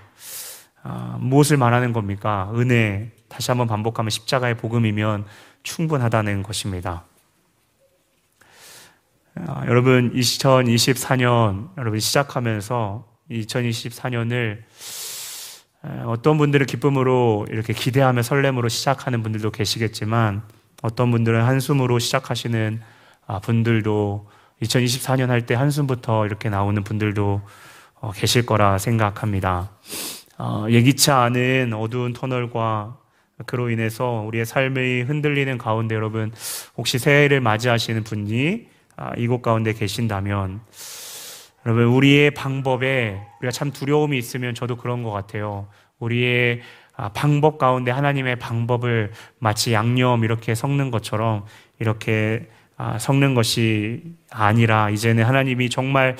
아, 0.82 1.16
무엇을 1.20 1.56
말하는 1.56 1.92
겁니까? 1.92 2.52
은혜. 2.54 3.10
다시 3.28 3.50
한번 3.50 3.68
반복하면 3.68 4.10
십자가의 4.10 4.56
복음이면 4.56 5.24
충분하다는 5.62 6.42
것입니다. 6.42 7.04
아, 9.34 9.64
여러분, 9.66 10.12
2024년, 10.12 11.68
여러분 11.78 12.00
시작하면서 12.00 13.06
2024년을 13.30 14.62
어떤 16.06 16.38
분들은 16.38 16.66
기쁨으로 16.66 17.46
이렇게 17.50 17.72
기대하며 17.72 18.22
설렘으로 18.22 18.68
시작하는 18.68 19.22
분들도 19.22 19.50
계시겠지만 19.50 20.42
어떤 20.82 21.10
분들은 21.10 21.42
한숨으로 21.42 21.98
시작하시는 21.98 22.80
아, 23.26 23.38
분들도 23.40 24.28
2024년 24.62 25.28
할 25.28 25.46
때 25.46 25.54
한숨부터 25.54 26.26
이렇게 26.26 26.48
나오는 26.48 26.82
분들도 26.82 27.42
어, 28.00 28.12
계실 28.12 28.46
거라 28.46 28.78
생각합니다. 28.78 29.70
어, 30.38 30.66
예기치 30.68 31.10
않은 31.10 31.72
어두운 31.74 32.12
터널과 32.12 32.96
그로 33.46 33.70
인해서 33.70 34.24
우리의 34.26 34.46
삶이 34.46 35.02
흔들리는 35.02 35.58
가운데 35.58 35.94
여러분 35.94 36.32
혹시 36.76 36.98
새해를 36.98 37.40
맞이하시는 37.40 38.04
분이 38.04 38.66
아, 38.96 39.12
이곳 39.16 39.42
가운데 39.42 39.72
계신다면 39.72 40.60
여러분 41.66 41.84
우리의 41.84 42.30
방법에 42.30 43.20
우리가 43.40 43.50
참 43.50 43.72
두려움이 43.72 44.16
있으면 44.16 44.54
저도 44.54 44.76
그런 44.76 45.02
것 45.02 45.10
같아요. 45.10 45.68
우리의 45.98 46.60
아, 46.96 47.10
방법 47.10 47.58
가운데 47.58 47.90
하나님의 47.90 48.36
방법을 48.36 49.12
마치 49.38 49.72
양념 49.72 50.24
이렇게 50.24 50.54
섞는 50.54 50.90
것처럼 50.90 51.44
이렇게 51.78 52.48
아, 52.76 52.98
섞는 52.98 53.34
것이 53.34 54.02
아니라 54.30 54.90
이제는 54.90 55.24
하나님이 55.24 55.68
정말 55.68 56.16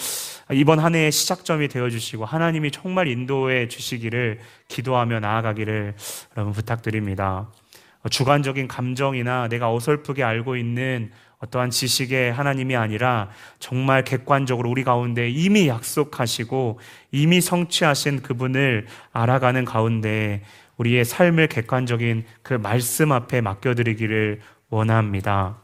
이번 0.53 0.81
한 0.81 0.95
해의 0.95 1.13
시작점이 1.13 1.69
되어 1.69 1.89
주시고 1.89 2.25
하나님이 2.25 2.71
정말 2.71 3.07
인도해 3.07 3.69
주시기를 3.69 4.41
기도하며 4.69 5.21
나아가기를 5.21 5.95
여러분 6.37 6.53
부탁드립니다. 6.53 7.49
주관적인 8.11 8.69
감정이나 8.69 9.49
내가 9.49 9.73
어설프게 9.73 10.23
알고 10.23 10.57
있는 10.57 11.11
어떠한 11.41 11.71
지식의 11.71 12.33
하나님이 12.33 12.75
아니라 12.77 13.31
정말 13.61 14.03
객관적으로 14.03 14.71
우리 14.71 14.83
가운데 14.83 15.29
이미 15.29 15.69
약속하시고 15.69 16.81
이미 17.13 17.41
성취하신 17.41 18.23
그분을 18.23 18.87
알아가는 19.13 19.65
가운데 19.65 20.43
우리의 20.79 21.05
삶을 21.05 21.49
객관적인 21.49 22.25
그 22.43 22.55
말씀 22.55 23.13
앞에 23.13 23.41
맡겨드리기를 23.41 24.41
원합니다. 24.71 25.59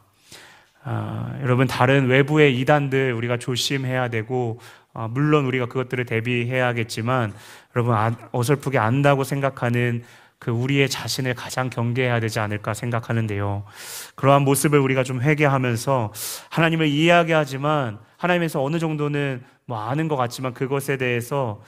아, 0.84 1.36
여러분 1.42 1.66
다른 1.66 2.06
외부의 2.06 2.58
이단들 2.60 3.12
우리가 3.12 3.38
조심해야 3.38 4.08
되고 4.08 4.60
아, 4.92 5.08
물론 5.08 5.46
우리가 5.46 5.66
그것들을 5.66 6.04
대비해야겠지만 6.04 7.32
여러분 7.74 7.94
아, 7.94 8.12
어설프게 8.32 8.78
안다고 8.78 9.24
생각하는 9.24 10.04
그 10.44 10.50
우리의 10.50 10.90
자신을 10.90 11.32
가장 11.32 11.70
경계해야 11.70 12.20
되지 12.20 12.38
않을까 12.38 12.74
생각하는데요. 12.74 13.64
그러한 14.14 14.42
모습을 14.42 14.78
우리가 14.78 15.02
좀 15.02 15.22
회개하면서 15.22 16.12
하나님을 16.50 16.86
이해하게 16.86 17.32
하지만 17.32 17.98
하나님에서 18.18 18.62
어느 18.62 18.78
정도는 18.78 19.42
뭐 19.64 19.80
아는 19.80 20.06
것 20.06 20.16
같지만 20.16 20.52
그것에 20.52 20.98
대해서 20.98 21.62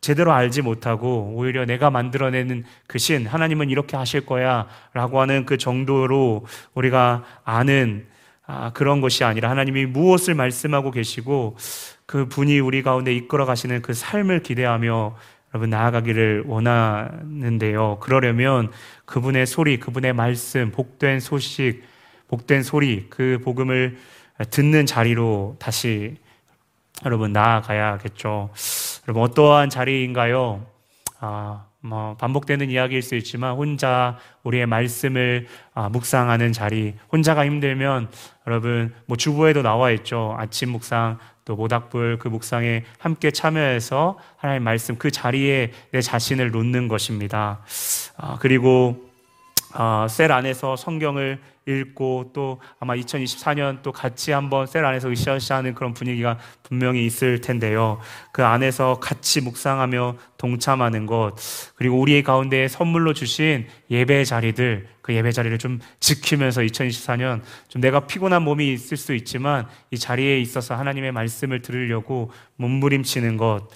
제대로 0.00 0.32
알지 0.32 0.62
못하고 0.62 1.32
오히려 1.34 1.64
내가 1.64 1.90
만들어내는 1.90 2.62
그 2.86 2.98
신, 2.98 3.26
하나님은 3.26 3.68
이렇게 3.68 3.96
하실 3.96 4.24
거야 4.24 4.68
라고 4.92 5.20
하는 5.20 5.44
그 5.44 5.58
정도로 5.58 6.46
우리가 6.74 7.24
아는 7.42 8.06
아, 8.46 8.70
그런 8.74 9.00
것이 9.00 9.24
아니라 9.24 9.50
하나님이 9.50 9.86
무엇을 9.86 10.36
말씀하고 10.36 10.92
계시고 10.92 11.56
그 12.06 12.28
분이 12.28 12.60
우리 12.60 12.84
가운데 12.84 13.12
이끌어 13.12 13.44
가시는 13.44 13.82
그 13.82 13.92
삶을 13.92 14.44
기대하며 14.44 15.16
여러분 15.54 15.70
나아가기를 15.70 16.44
원하는데요. 16.48 17.98
그러려면 18.00 18.72
그분의 19.04 19.46
소리, 19.46 19.78
그분의 19.78 20.12
말씀, 20.12 20.72
복된 20.72 21.20
소식, 21.20 21.84
복된 22.26 22.64
소리, 22.64 23.06
그 23.08 23.38
복음을 23.44 23.96
듣는 24.50 24.84
자리로 24.84 25.54
다시 25.60 26.16
여러분 27.04 27.32
나아가야겠죠. 27.32 28.50
여러분 29.06 29.22
어떠한 29.22 29.70
자리인가요? 29.70 30.66
아, 31.20 31.66
뭐 31.78 32.16
반복되는 32.16 32.68
이야기일 32.68 33.02
수 33.02 33.14
있지만 33.14 33.54
혼자 33.54 34.18
우리의 34.42 34.66
말씀을 34.66 35.46
아, 35.72 35.88
묵상하는 35.88 36.52
자리, 36.52 36.94
혼자가 37.12 37.46
힘들면 37.46 38.10
여러분 38.48 38.92
뭐 39.06 39.16
주보에도 39.16 39.62
나와 39.62 39.92
있죠. 39.92 40.34
아침 40.36 40.70
묵상 40.70 41.18
또 41.44 41.56
모닥불 41.56 42.18
그 42.18 42.28
묵상에 42.28 42.84
함께 42.98 43.30
참여해서 43.30 44.18
하나님 44.36 44.64
말씀 44.64 44.96
그 44.96 45.10
자리에 45.10 45.72
내 45.90 46.00
자신을 46.00 46.50
놓는 46.50 46.88
것입니다. 46.88 47.60
아, 48.16 48.38
그리고 48.40 49.13
아, 49.76 50.06
셀 50.08 50.30
안에서 50.30 50.76
성경을 50.76 51.40
읽고 51.66 52.30
또 52.32 52.60
아마 52.78 52.94
2024년 52.94 53.82
또 53.82 53.90
같이 53.90 54.30
한번 54.30 54.68
셀 54.68 54.84
안에서 54.84 55.10
으쌰으쌰하는 55.10 55.74
그런 55.74 55.94
분위기가 55.94 56.38
분명히 56.62 57.04
있을 57.04 57.40
텐데요. 57.40 57.98
그 58.32 58.44
안에서 58.44 59.00
같이 59.00 59.40
묵상하며 59.40 60.16
동참하는 60.38 61.06
것 61.06 61.34
그리고 61.74 61.98
우리 61.98 62.22
가운데 62.22 62.68
선물로 62.68 63.14
주신 63.14 63.66
예배 63.90 64.24
자리들 64.24 64.86
그 65.02 65.12
예배 65.12 65.32
자리를 65.32 65.58
좀 65.58 65.80
지키면서 65.98 66.60
2024년 66.60 67.40
좀 67.66 67.80
내가 67.82 68.06
피곤한 68.06 68.42
몸이 68.42 68.72
있을 68.72 68.96
수 68.96 69.12
있지만 69.14 69.66
이 69.90 69.98
자리에 69.98 70.38
있어서 70.38 70.76
하나님의 70.76 71.10
말씀을 71.10 71.62
들으려고 71.62 72.30
몸부림치는 72.56 73.38
것 73.38 73.68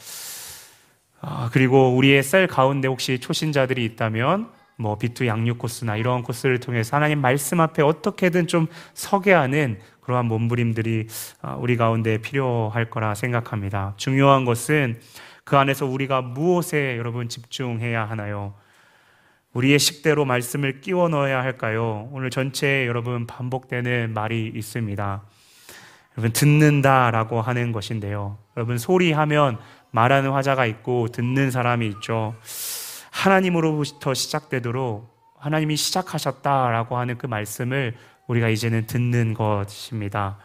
아, 1.21 1.51
그리고 1.53 1.97
우리의 1.97 2.23
셀 2.23 2.47
가운데 2.47 2.87
혹시 2.87 3.19
초신자들이 3.19 3.85
있다면 3.85 4.58
뭐 4.79 4.97
비투 4.97 5.27
양육 5.27 5.59
코스나 5.59 5.97
이런 5.97 6.23
코스를 6.23 6.61
통해서 6.61 6.97
하나님 6.97 7.21
말씀 7.21 7.61
앞에 7.61 7.83
어떻게든 7.83 8.47
좀 8.47 8.69
서게 8.95 9.33
하는 9.33 9.81
그러한 10.01 10.27
몸부림들이 10.27 11.09
아, 11.43 11.55
우리 11.57 11.77
가운데 11.77 12.19
필요할 12.19 12.89
거라 12.89 13.15
생각합니다. 13.15 13.95
중요한 13.97 14.45
것은 14.45 15.01
그 15.45 15.57
안에서 15.57 15.85
우리가 15.85 16.23
무엇에 16.23 16.97
여러분 16.97 17.29
집중해야 17.29 18.05
하나요? 18.05 18.55
우리의 19.53 19.79
식대로 19.79 20.25
말씀을 20.25 20.81
끼워 20.81 21.09
넣어야 21.09 21.43
할까요? 21.43 22.09
오늘 22.13 22.31
전체에 22.31 22.87
여러분 22.87 23.27
반복되는 23.27 24.15
말이 24.15 24.53
있습니다. 24.55 25.23
여러분 26.17 26.33
듣는다라고 26.33 27.41
하는 27.41 27.73
것인데요. 27.73 28.39
여러분 28.57 28.79
소리하면 28.79 29.59
말하는 29.91 30.31
화자가 30.31 30.67
있고 30.67 31.09
듣는 31.09 31.51
사람이 31.51 31.87
있죠. 31.89 32.37
하나님으로부터 33.19 34.15
시작되도록 34.15 35.13
하나님이 35.37 35.77
시작하셨다라고 35.77 36.97
하는 36.99 37.19
그 37.19 37.27
말씀을 37.27 37.95
우리가 38.29 38.49
이제는 38.49 38.87
듣는 38.87 39.35
것입니다. 39.35 40.39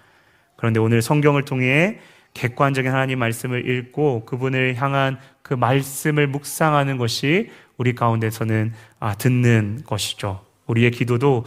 그런데 0.56 0.80
오늘 0.80 1.04
성경을 1.04 1.46
통해 1.46 2.00
객관적인 2.34 2.92
하나님 2.92 3.20
말씀을 3.20 3.70
읽고 3.70 4.26
그분을 4.26 4.76
향한 4.76 5.20
그 5.44 5.54
말씀을 5.54 6.26
묵상하는 6.26 6.98
것이 6.98 7.52
우리 7.78 7.94
가운데서는 7.94 8.74
아, 9.00 9.14
듣는 9.14 9.84
것이죠. 9.86 10.44
우리의 10.66 10.90
기도도 10.92 11.46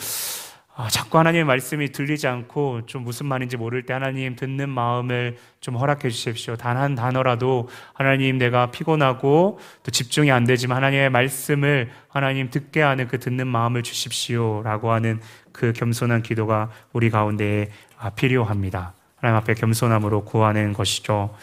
아, 0.79 0.91
자꾸 0.91 1.19
하나님의 1.19 1.45
말씀이 1.47 1.91
들리지 1.91 2.27
않고 2.27 2.85
좀 2.85 3.03
무슨 3.03 3.25
말인지 3.25 3.57
모를 3.57 3.85
때 3.85 3.95
하나님 3.95 4.37
듣는 4.37 4.69
마음을 4.69 5.39
좀 5.63 5.75
허락해 5.75 6.11
주십시오. 6.11 6.57
단 6.57 6.77
한 6.77 6.95
단어라도 6.95 7.71
하나님 7.95 8.37
내가 8.37 8.71
피곤하고 8.71 9.59
또 9.83 9.91
집중이 9.91 10.31
안 10.31 10.45
되지만 10.45 10.77
하나님의 10.77 11.09
말씀을 11.09 11.91
하나님 12.09 12.51
듣게 12.51 12.83
하는 12.83 13.09
그 13.09 13.19
듣는 13.19 13.47
마음을 13.47 13.83
주십시오. 13.83 14.61
라고 14.65 14.93
하는 14.93 15.19
그 15.51 15.73
겸손한 15.73 16.23
기도가 16.23 16.71
우리 16.93 17.09
가운데 17.09 17.71
아, 17.97 18.11
필요합니다. 18.11 18.93
하나님 19.17 19.39
앞에 19.39 19.55
겸손함으로 19.55 20.27
구하는 20.27 20.75
것이죠. 20.75 21.35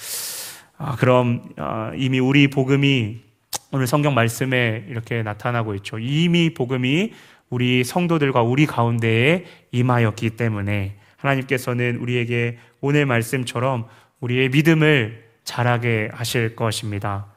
아, 0.77 0.95
그럼 0.97 1.41
아, 1.57 1.91
이미 1.95 2.19
우리 2.19 2.49
복음이 2.49 3.23
오늘 3.71 3.87
성경 3.87 4.13
말씀에 4.13 4.85
이렇게 4.89 5.23
나타나고 5.23 5.73
있죠. 5.73 5.97
이미 5.97 6.53
복음이 6.53 7.13
우리 7.53 7.83
성도들과 7.83 8.41
우리 8.41 8.65
가운데에 8.65 9.45
임하였기 9.71 10.31
때문에 10.31 10.95
하나님께서는 11.17 11.97
우리에게 11.97 12.57
오늘 12.81 13.05
말씀처럼 13.05 13.85
우리의 14.21 14.49
믿음을 14.49 15.23
자라게 15.43 16.09
하실 16.11 16.55
것입니다. 16.55 17.27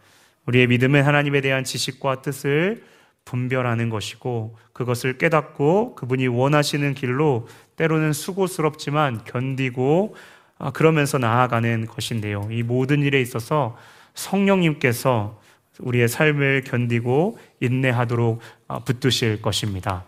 우리의 0.47 0.69
믿음은 0.69 1.03
하나님에 1.03 1.43
대한 1.43 1.65
지식과 1.65 2.23
뜻을 2.23 2.83
분별하는 3.27 3.91
것이고 3.91 4.57
그것을 4.73 5.19
깨닫고 5.19 5.97
그분이 5.97 6.29
원하시는 6.29 6.95
길로 6.95 7.47
때로는 7.77 8.15
수고스럽지만 8.15 9.23
견디고 9.25 10.17
아, 10.59 10.71
그러면서 10.71 11.19
나아가는 11.19 11.85
것인데요. 11.85 12.49
이 12.51 12.63
모든 12.63 13.03
일에 13.03 13.21
있어서 13.21 13.77
성령님께서 14.15 15.39
우리의 15.81 16.09
삶을 16.09 16.65
견디고 16.65 17.39
인내하도록 17.61 18.41
아, 18.69 18.79
붙드실 18.81 19.43
것입니다. 19.43 20.05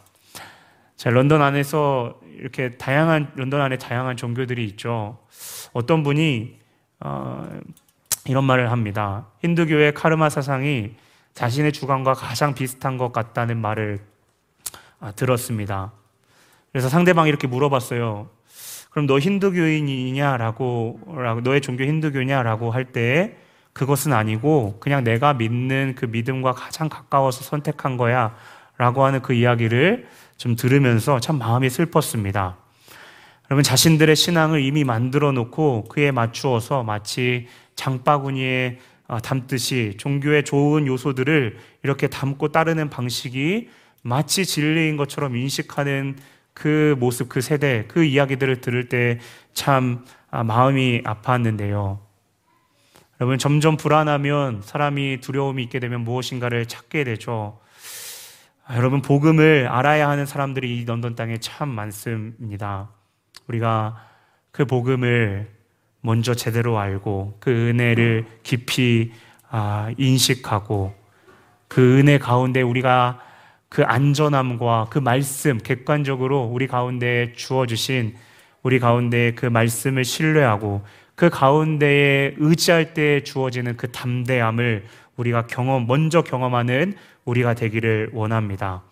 자, 0.96 1.10
런던 1.10 1.42
안에서 1.42 2.18
이렇게 2.36 2.76
다양한 2.76 3.32
런던 3.36 3.60
안에 3.60 3.78
다양한 3.78 4.16
종교들이 4.16 4.64
있죠. 4.66 5.18
어떤 5.72 6.02
분이 6.02 6.58
어, 7.00 7.48
이런 8.26 8.44
말을 8.44 8.70
합니다. 8.70 9.26
힌두교의 9.42 9.94
카르마 9.94 10.28
사상이 10.28 10.92
자신의 11.34 11.72
주관과 11.72 12.14
가장 12.14 12.54
비슷한 12.54 12.98
것 12.98 13.12
같다는 13.12 13.58
말을 13.58 14.00
아, 15.00 15.12
들었습니다. 15.12 15.92
그래서 16.72 16.88
상대방이 16.88 17.28
이렇게 17.28 17.46
물어봤어요. 17.46 18.28
그럼 18.90 19.06
너 19.06 19.18
힌두교인이냐라고 19.18 21.00
너의 21.44 21.60
종교 21.60 21.84
힌두교냐라고 21.84 22.70
할 22.70 22.86
때 22.86 23.36
그것은 23.78 24.12
아니고 24.12 24.78
그냥 24.80 25.04
내가 25.04 25.34
믿는 25.34 25.94
그 25.96 26.04
믿음과 26.04 26.52
가장 26.52 26.88
가까워서 26.88 27.44
선택한 27.44 27.96
거야 27.96 28.34
라고 28.76 29.04
하는 29.04 29.22
그 29.22 29.32
이야기를 29.32 30.06
좀 30.36 30.56
들으면서 30.56 31.20
참 31.20 31.38
마음이 31.38 31.70
슬펐습니다. 31.70 32.56
여러분 33.50 33.62
자신들의 33.62 34.14
신앙을 34.16 34.62
이미 34.62 34.82
만들어 34.82 35.30
놓고 35.32 35.84
그에 35.84 36.10
맞추어서 36.10 36.82
마치 36.82 37.46
장바구니에 37.76 38.78
아, 39.06 39.20
담듯이 39.20 39.94
종교의 39.96 40.44
좋은 40.44 40.86
요소들을 40.86 41.56
이렇게 41.82 42.08
담고 42.08 42.48
따르는 42.48 42.90
방식이 42.90 43.70
마치 44.02 44.44
진리인 44.44 44.96
것처럼 44.96 45.36
인식하는 45.36 46.16
그 46.52 46.96
모습, 46.98 47.28
그 47.28 47.40
세대, 47.40 47.84
그 47.88 48.04
이야기들을 48.04 48.60
들을 48.60 48.88
때참 48.88 50.04
아, 50.30 50.42
마음이 50.42 51.02
아팠는데요. 51.04 52.07
여러분, 53.20 53.36
점점 53.36 53.76
불안하면 53.76 54.62
사람이 54.62 55.18
두려움이 55.20 55.64
있게 55.64 55.80
되면 55.80 56.02
무엇인가를 56.02 56.66
찾게 56.66 57.02
되죠. 57.02 57.58
아, 58.64 58.76
여러분, 58.76 59.02
복음을 59.02 59.66
알아야 59.66 60.08
하는 60.08 60.24
사람들이 60.24 60.78
이 60.78 60.84
런던 60.84 61.16
땅에 61.16 61.38
참 61.38 61.68
많습니다. 61.68 62.90
우리가 63.48 64.06
그 64.52 64.66
복음을 64.66 65.50
먼저 66.00 66.34
제대로 66.34 66.78
알고 66.78 67.38
그 67.40 67.50
은혜를 67.50 68.24
깊이 68.44 69.10
아, 69.50 69.90
인식하고 69.98 70.94
그 71.66 71.98
은혜 71.98 72.18
가운데 72.18 72.62
우리가 72.62 73.20
그 73.68 73.82
안전함과 73.82 74.86
그 74.90 75.00
말씀, 75.00 75.58
객관적으로 75.58 76.44
우리 76.44 76.68
가운데 76.68 77.32
주어 77.34 77.66
주신 77.66 78.14
우리 78.62 78.78
가운데 78.78 79.32
그 79.34 79.46
말씀을 79.46 80.04
신뢰하고 80.04 80.84
그 81.18 81.30
가운데에 81.30 82.34
의지할 82.36 82.94
때 82.94 83.24
주어지는 83.24 83.76
그 83.76 83.90
담대함을 83.90 84.84
우리가 85.16 85.48
경험, 85.48 85.88
먼저 85.88 86.22
경험하는 86.22 86.94
우리가 87.24 87.54
되기를 87.54 88.10
원합니다. 88.12 88.84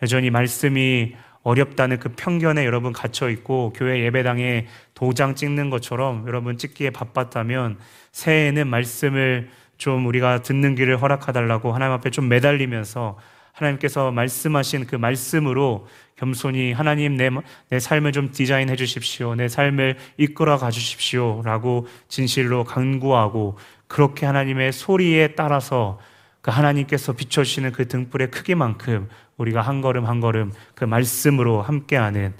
여전히 0.00 0.30
말씀이 0.30 1.16
어렵다는 1.42 1.98
그 1.98 2.10
편견에 2.10 2.64
여러분 2.64 2.92
갇혀 2.92 3.28
있고 3.28 3.72
교회 3.74 4.04
예배당에 4.04 4.68
도장 4.94 5.34
찍는 5.34 5.68
것처럼 5.70 6.28
여러분 6.28 6.58
찍기에 6.58 6.90
바빴다면 6.90 7.78
새해에는 8.12 8.68
말씀을 8.68 9.50
좀 9.76 10.06
우리가 10.06 10.42
듣는 10.42 10.76
길을 10.76 11.02
허락하달라고 11.02 11.72
하나님 11.72 11.94
앞에 11.94 12.10
좀 12.10 12.28
매달리면서 12.28 13.18
하나님께서 13.54 14.10
말씀하신 14.10 14.86
그 14.86 14.96
말씀으로 14.96 15.86
겸손히 16.16 16.72
하나님 16.72 17.16
내, 17.16 17.30
내 17.70 17.80
삶을 17.80 18.12
좀 18.12 18.30
디자인해 18.30 18.76
주십시오. 18.76 19.34
내 19.34 19.48
삶을 19.48 19.96
이끌어 20.16 20.58
가 20.58 20.70
주십시오. 20.70 21.42
라고 21.44 21.86
진실로 22.08 22.64
간구하고 22.64 23.58
그렇게 23.86 24.26
하나님의 24.26 24.72
소리에 24.72 25.34
따라서 25.34 25.98
그 26.40 26.50
하나님께서 26.50 27.12
비춰주시는 27.14 27.72
그 27.72 27.88
등불의 27.88 28.30
크기만큼 28.30 29.08
우리가 29.38 29.62
한 29.62 29.80
걸음 29.80 30.06
한 30.06 30.20
걸음 30.20 30.52
그 30.74 30.84
말씀으로 30.84 31.62
함께하는 31.62 32.34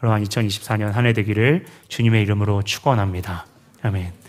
그러한 0.00 0.22
2024년 0.24 0.92
한 0.92 1.06
해 1.06 1.12
되기를 1.12 1.64
주님의 1.88 2.22
이름으로 2.22 2.62
축원합니다. 2.62 3.46
아멘. 3.82 4.23